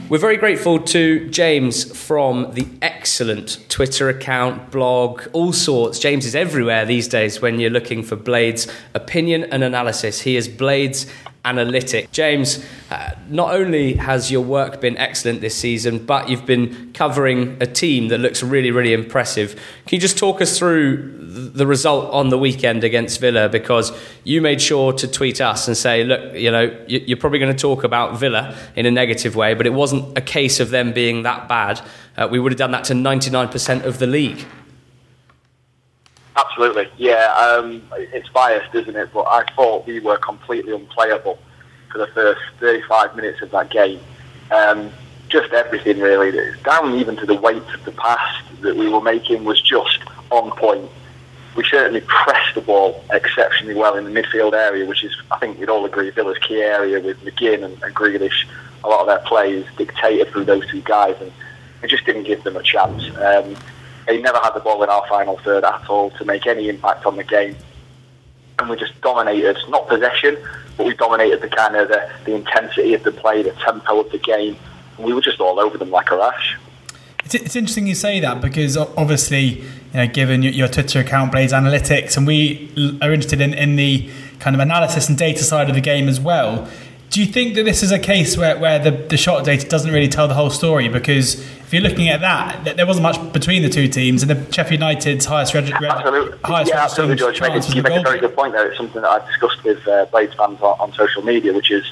[0.08, 5.98] We're very grateful to James from the excellent Twitter account, blog, all sorts.
[5.98, 10.20] James is everywhere these days when you're looking for Blades opinion and analysis.
[10.20, 11.06] He is Blades
[11.46, 12.10] analytic.
[12.10, 17.56] James, uh, not only has your work been excellent this season, but you've been covering
[17.60, 19.54] a team that looks really, really impressive.
[19.86, 23.48] Can you just talk us through the result on the weekend against Villa?
[23.48, 23.92] Because
[24.24, 27.58] you made sure to tweet us and say, look, you know, you're probably going to
[27.58, 31.22] talk about Villa in a negative way, but it wasn't a case of them being
[31.22, 31.80] that bad.
[32.16, 34.44] Uh, we would have done that to 99% of the league.
[36.36, 37.34] Absolutely, yeah.
[37.34, 39.10] Um, it's biased, isn't it?
[39.12, 41.38] But I thought we were completely unplayable
[41.90, 44.00] for the first 35 minutes of that game.
[44.50, 44.90] Um,
[45.28, 46.32] just everything really,
[46.62, 50.50] down even to the weight of the pass that we were making was just on
[50.52, 50.90] point.
[51.56, 55.58] We certainly pressed the ball exceptionally well in the midfield area, which is, I think
[55.58, 58.46] we'd all agree, Villa's key area with McGinn and, and Grealish.
[58.84, 61.32] A lot of their plays dictated through those two guys, and
[61.82, 63.04] it just didn't give them a chance.
[63.16, 63.56] Um,
[64.08, 67.06] he never had the ball in our final third at all to make any impact
[67.06, 67.56] on the game.
[68.58, 70.36] And we just dominated, not possession,
[70.76, 74.10] but we dominated the kind of the, the intensity of the play, the tempo of
[74.12, 74.56] the game.
[74.96, 76.56] And we were just all over them like a rash.
[77.24, 81.32] It's, it's interesting you say that because obviously, you know, given your, your Twitter account,
[81.32, 82.70] Blades Analytics, and we
[83.02, 86.20] are interested in, in the kind of analysis and data side of the game as
[86.20, 86.68] well.
[87.10, 89.92] Do you think that this is a case where, where the, the shot data doesn't
[89.92, 90.88] really tell the whole story?
[90.88, 94.52] Because if you're looking at that, there wasn't much between the two teams, and the
[94.52, 96.38] Sheffield United's highest, reg- absolutely.
[96.44, 97.40] highest yeah, absolutely, George.
[97.40, 98.68] You make, you make a very good point there.
[98.68, 101.84] It's something that I've discussed with uh, Blades fans on, on, social media, which is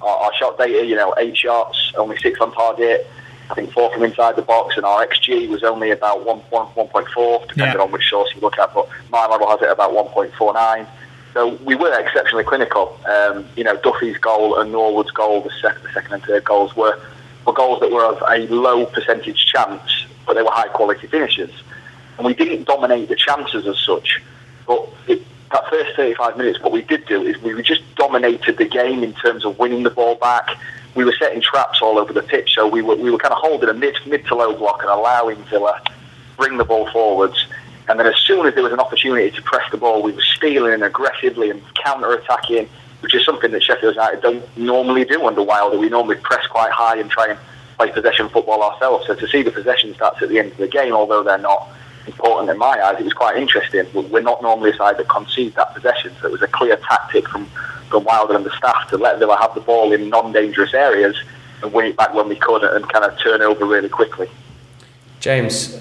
[0.00, 0.86] our, our, shot data.
[0.86, 3.10] You know, eight shots, only six on target.
[3.50, 6.66] I think four from inside the box, and our XG was only about 1, 1,
[6.66, 7.82] 1.4, depending yeah.
[7.82, 8.72] on which source you look at.
[8.74, 10.86] But my model has it about 1.49.
[11.32, 12.98] So we were exceptionally clinical.
[13.06, 16.74] Um, you know, Duffy's goal and Norwood's goal, the, sec- the second and third goals,
[16.74, 16.98] were,
[17.46, 21.50] were goals that were of a low percentage chance, but they were high quality finishes.
[22.16, 24.22] And we didn't dominate the chances as such.
[24.66, 25.22] But it,
[25.52, 29.12] that first 35 minutes, what we did do is we just dominated the game in
[29.14, 30.48] terms of winning the ball back.
[30.94, 33.38] We were setting traps all over the pitch, so we were, we were kind of
[33.40, 35.80] holding a mid, mid to low block and allowing Villa
[36.36, 37.46] bring the ball forwards
[37.88, 40.20] and then as soon as there was an opportunity to press the ball, we were
[40.20, 42.68] stealing aggressively and counter-attacking,
[43.06, 45.78] which is something that Sheffield United don't normally do under Wilder.
[45.78, 47.38] We normally press quite high and try and
[47.76, 49.06] play possession football ourselves.
[49.06, 51.68] So to see the possession stats at the end of the game, although they're not
[52.08, 53.86] important in my eyes, it was quite interesting.
[53.94, 57.28] We're not normally a side that concede that possession, so it was a clear tactic
[57.28, 57.46] from,
[57.90, 61.14] from Wilder and the staff to let Villa have the ball in non-dangerous areas
[61.62, 64.28] and win it back when we could and kind of turn over really quickly.
[65.20, 65.80] James,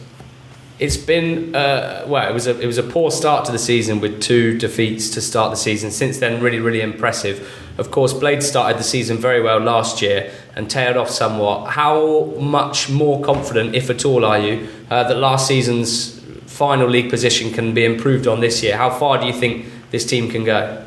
[0.77, 2.29] it's been uh, well.
[2.29, 5.21] It was a it was a poor start to the season with two defeats to
[5.21, 5.91] start the season.
[5.91, 7.49] Since then, really really impressive.
[7.77, 11.71] Of course, Blade started the season very well last year and tailed off somewhat.
[11.71, 17.09] How much more confident, if at all, are you uh, that last season's final league
[17.09, 18.77] position can be improved on this year?
[18.77, 20.85] How far do you think this team can go?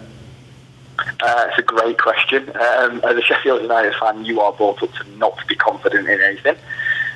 [0.99, 2.49] Uh, it's a great question.
[2.57, 6.21] Um, as a Sheffield United fan, you are brought up to not be confident in
[6.21, 6.57] anything.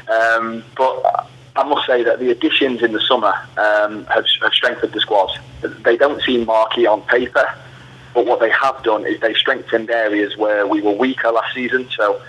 [0.09, 4.92] Um, but I must say that the additions in the summer um, have, have strengthened
[4.92, 5.30] the squad.
[5.84, 7.46] They don't seem marquee on paper,
[8.14, 11.88] but what they have done is they've strengthened areas where we were weaker last season.
[11.90, 12.22] So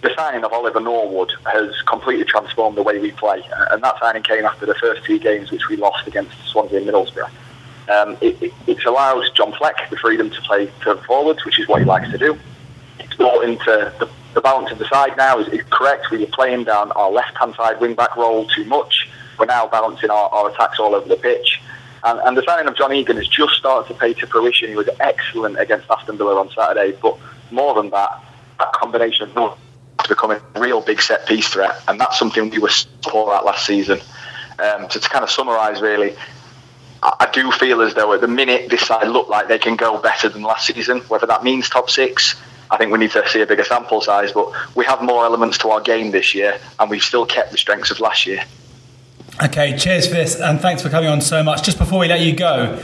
[0.00, 4.22] the signing of Oliver Norwood has completely transformed the way we play, and that signing
[4.22, 7.30] came after the first two games which we lost against Swansea and Middlesbrough.
[7.88, 11.68] Um, it, it, it, allows John Fleck the freedom to play to forwards, which is
[11.68, 12.36] what he likes to do.
[12.98, 16.10] It's brought into the, the balance of the side now is, is correct.
[16.10, 19.08] We were playing down our left-hand side wing-back role too much.
[19.38, 21.58] We're now balancing our, our attacks all over the pitch.
[22.04, 24.68] And, and, the signing of John Egan has just started to pay to fruition.
[24.68, 27.18] He was excellent against Aston Villa on Saturday, but
[27.50, 28.22] more than that,
[28.58, 29.58] that combination of
[30.02, 32.70] to becoming a real big set piece threat, and that's something we were
[33.02, 33.98] poor at last season.
[34.58, 36.14] Um, so to kind of summarise, really,
[37.02, 39.98] I, do feel as though at the minute this side look like they can go
[39.98, 41.00] better than last season.
[41.08, 42.36] Whether that means top six,
[42.70, 44.32] I think we need to see a bigger sample size.
[44.32, 47.58] But we have more elements to our game this year, and we've still kept the
[47.58, 48.44] strengths of last year.
[49.42, 51.62] Okay, cheers for this, and thanks for coming on so much.
[51.62, 52.82] Just before we let you go,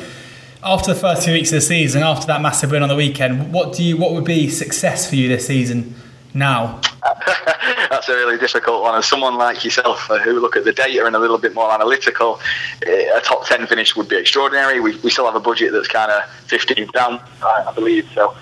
[0.62, 3.52] after the first two weeks of the season, after that massive win on the weekend,
[3.52, 5.94] what do you what would be success for you this season?
[6.34, 6.80] Now,
[7.90, 8.94] that's a really difficult one.
[8.94, 11.70] As someone like yourself uh, who look at the data and a little bit more
[11.70, 12.40] analytical,
[12.86, 14.80] eh, a top 10 finish would be extraordinary.
[14.80, 18.08] We, we still have a budget that's kind of 15 down, I, I believe.
[18.14, 18.34] So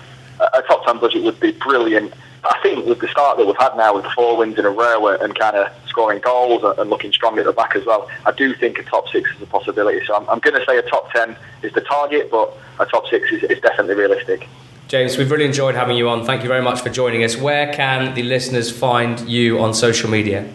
[0.53, 2.13] a top 10 budget would be brilliant.
[2.43, 4.69] I think with the start that we've had now with the four wins in a
[4.69, 8.31] row and kind of scoring goals and looking strong at the back as well, I
[8.31, 10.03] do think a top six is a possibility.
[10.05, 13.07] So I'm, I'm going to say a top 10 is the target, but a top
[13.07, 14.47] six is, is definitely realistic.
[14.87, 16.25] James, we've really enjoyed having you on.
[16.25, 17.37] Thank you very much for joining us.
[17.37, 20.51] Where can the listeners find you on social media?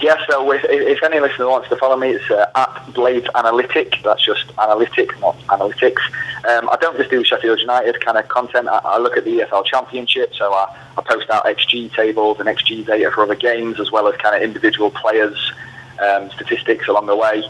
[0.00, 3.96] Yeah, so if, if any listener wants to follow me, it's uh, at Blades Analytic.
[4.02, 6.00] That's just analytic, not analytics.
[6.48, 8.68] Um, I don't just do Sheffield United kind of content.
[8.68, 12.48] I, I look at the EFL Championship, so I, I, post out XG tables and
[12.48, 15.52] XG data for other games, as well as kind of individual players'
[16.00, 17.44] um, statistics along the way.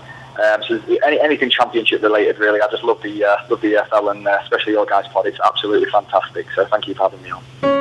[0.44, 2.60] Um, so any, anything championship related, really.
[2.60, 5.26] I just love the uh, love the EFL and uh, especially your guys' pod.
[5.26, 6.46] It's absolutely fantastic.
[6.56, 7.79] So thank you for having me on.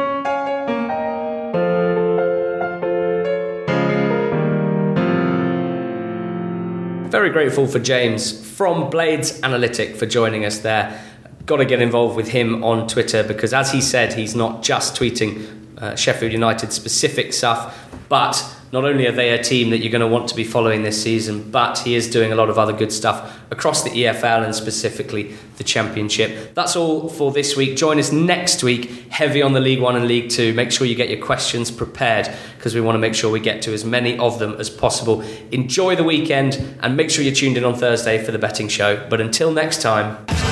[7.09, 11.03] Very grateful for James from Blades Analytic for joining us there.
[11.47, 14.95] Got to get involved with him on Twitter because, as he said, he's not just
[14.95, 19.91] tweeting uh, Sheffield United specific stuff, but not only are they a team that you're
[19.91, 22.57] going to want to be following this season, but he is doing a lot of
[22.57, 26.53] other good stuff across the EFL and specifically the Championship.
[26.53, 27.75] That's all for this week.
[27.77, 30.53] Join us next week, heavy on the League One and League Two.
[30.53, 33.61] Make sure you get your questions prepared because we want to make sure we get
[33.63, 35.21] to as many of them as possible.
[35.51, 39.05] Enjoy the weekend and make sure you're tuned in on Thursday for the betting show.
[39.09, 40.48] But until next time.